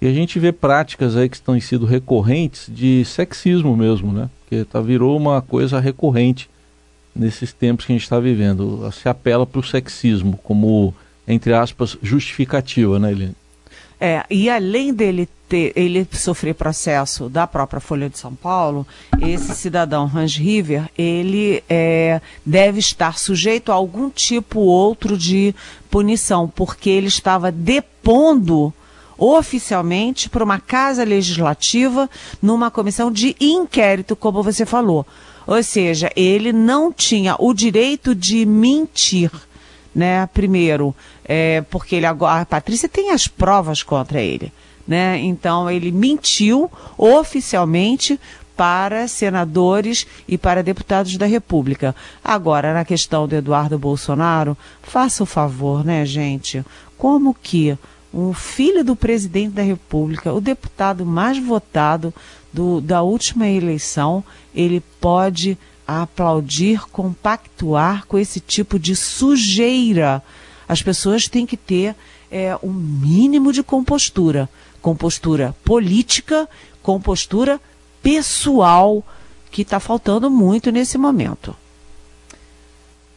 E 0.00 0.06
a 0.06 0.12
gente 0.14 0.38
vê 0.38 0.52
práticas 0.52 1.18
aí 1.18 1.28
que 1.28 1.36
estão 1.36 1.60
sido 1.60 1.84
recorrentes 1.84 2.64
de 2.74 3.04
sexismo 3.04 3.76
mesmo, 3.76 4.10
né? 4.10 4.30
Porque 4.40 4.64
tá, 4.64 4.80
virou 4.80 5.14
uma 5.18 5.42
coisa 5.42 5.78
recorrente 5.78 6.48
nesses 7.14 7.52
tempos 7.52 7.84
que 7.84 7.92
a 7.92 7.94
gente 7.94 8.02
está 8.02 8.18
vivendo. 8.20 8.90
Se 8.92 9.08
apela 9.08 9.46
para 9.46 9.60
o 9.60 9.64
sexismo 9.64 10.38
como, 10.42 10.94
entre 11.26 11.52
aspas, 11.52 11.96
justificativa, 12.02 12.98
né, 12.98 13.12
Eliane? 13.12 13.36
É, 14.02 14.24
e 14.30 14.48
além 14.48 14.94
dele 14.94 15.28
ter, 15.46 15.72
ele 15.76 16.08
sofrer 16.12 16.54
processo 16.54 17.28
da 17.28 17.46
própria 17.46 17.80
Folha 17.80 18.08
de 18.08 18.18
São 18.18 18.34
Paulo, 18.34 18.86
esse 19.20 19.54
cidadão 19.54 20.10
Hans 20.14 20.36
River, 20.36 20.88
ele 20.96 21.62
é, 21.68 22.22
deve 22.46 22.78
estar 22.78 23.18
sujeito 23.18 23.70
a 23.70 23.74
algum 23.74 24.08
tipo 24.08 24.60
outro 24.60 25.18
de 25.18 25.54
punição, 25.90 26.48
porque 26.48 26.88
ele 26.88 27.08
estava 27.08 27.52
depondo 27.52 28.72
oficialmente 29.18 30.30
para 30.30 30.42
uma 30.42 30.58
casa 30.58 31.04
legislativa 31.04 32.08
numa 32.40 32.70
comissão 32.70 33.12
de 33.12 33.36
inquérito, 33.38 34.16
como 34.16 34.42
você 34.42 34.64
falou. 34.64 35.06
Ou 35.46 35.62
seja, 35.62 36.10
ele 36.14 36.52
não 36.52 36.92
tinha 36.92 37.36
o 37.38 37.52
direito 37.52 38.14
de 38.14 38.44
mentir. 38.46 39.30
Né? 39.94 40.26
Primeiro, 40.32 40.94
é, 41.24 41.62
porque 41.62 41.96
ele 41.96 42.06
agora, 42.06 42.42
a 42.42 42.46
Patrícia 42.46 42.88
tem 42.88 43.10
as 43.10 43.26
provas 43.26 43.82
contra 43.82 44.20
ele. 44.20 44.52
Né? 44.86 45.18
Então, 45.18 45.70
ele 45.70 45.90
mentiu 45.90 46.70
oficialmente 46.96 48.18
para 48.56 49.08
senadores 49.08 50.06
e 50.28 50.36
para 50.36 50.62
deputados 50.62 51.16
da 51.16 51.24
República. 51.24 51.96
Agora, 52.22 52.74
na 52.74 52.84
questão 52.84 53.26
do 53.26 53.34
Eduardo 53.34 53.78
Bolsonaro, 53.78 54.54
faça 54.82 55.22
o 55.22 55.26
favor, 55.26 55.82
né, 55.82 56.04
gente? 56.04 56.62
Como 56.98 57.32
que 57.32 57.78
um 58.12 58.34
filho 58.34 58.84
do 58.84 58.94
presidente 58.94 59.52
da 59.52 59.62
República, 59.62 60.32
o 60.34 60.40
deputado 60.40 61.06
mais 61.06 61.38
votado 61.38 62.12
do, 62.52 62.80
da 62.80 63.02
última 63.02 63.48
eleição, 63.48 64.24
ele 64.54 64.82
pode 65.00 65.56
aplaudir, 65.86 66.88
compactuar 66.90 68.06
com 68.06 68.18
esse 68.18 68.38
tipo 68.38 68.78
de 68.78 68.94
sujeira. 68.94 70.22
As 70.68 70.82
pessoas 70.82 71.26
têm 71.26 71.44
que 71.44 71.56
ter 71.56 71.96
é, 72.30 72.56
um 72.62 72.72
mínimo 72.72 73.52
de 73.52 73.62
compostura. 73.62 74.48
Compostura 74.80 75.54
política, 75.64 76.48
compostura 76.82 77.60
pessoal, 78.02 79.04
que 79.50 79.62
está 79.62 79.80
faltando 79.80 80.30
muito 80.30 80.70
nesse 80.70 80.96
momento. 80.96 81.54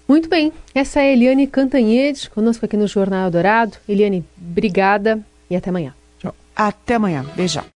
Muito 0.07 0.27
bem, 0.27 0.51
essa 0.75 0.99
é 0.99 1.03
a 1.03 1.13
Eliane 1.13 1.47
Cantanhede, 1.47 2.29
conosco 2.29 2.65
aqui 2.65 2.75
no 2.75 2.87
Jornal 2.87 3.31
Dourado. 3.31 3.77
Eliane, 3.87 4.25
obrigada 4.37 5.23
e 5.49 5.55
até 5.55 5.69
amanhã. 5.69 5.93
Tchau. 6.19 6.35
Até 6.55 6.95
amanhã. 6.95 7.25
Beijão. 7.35 7.63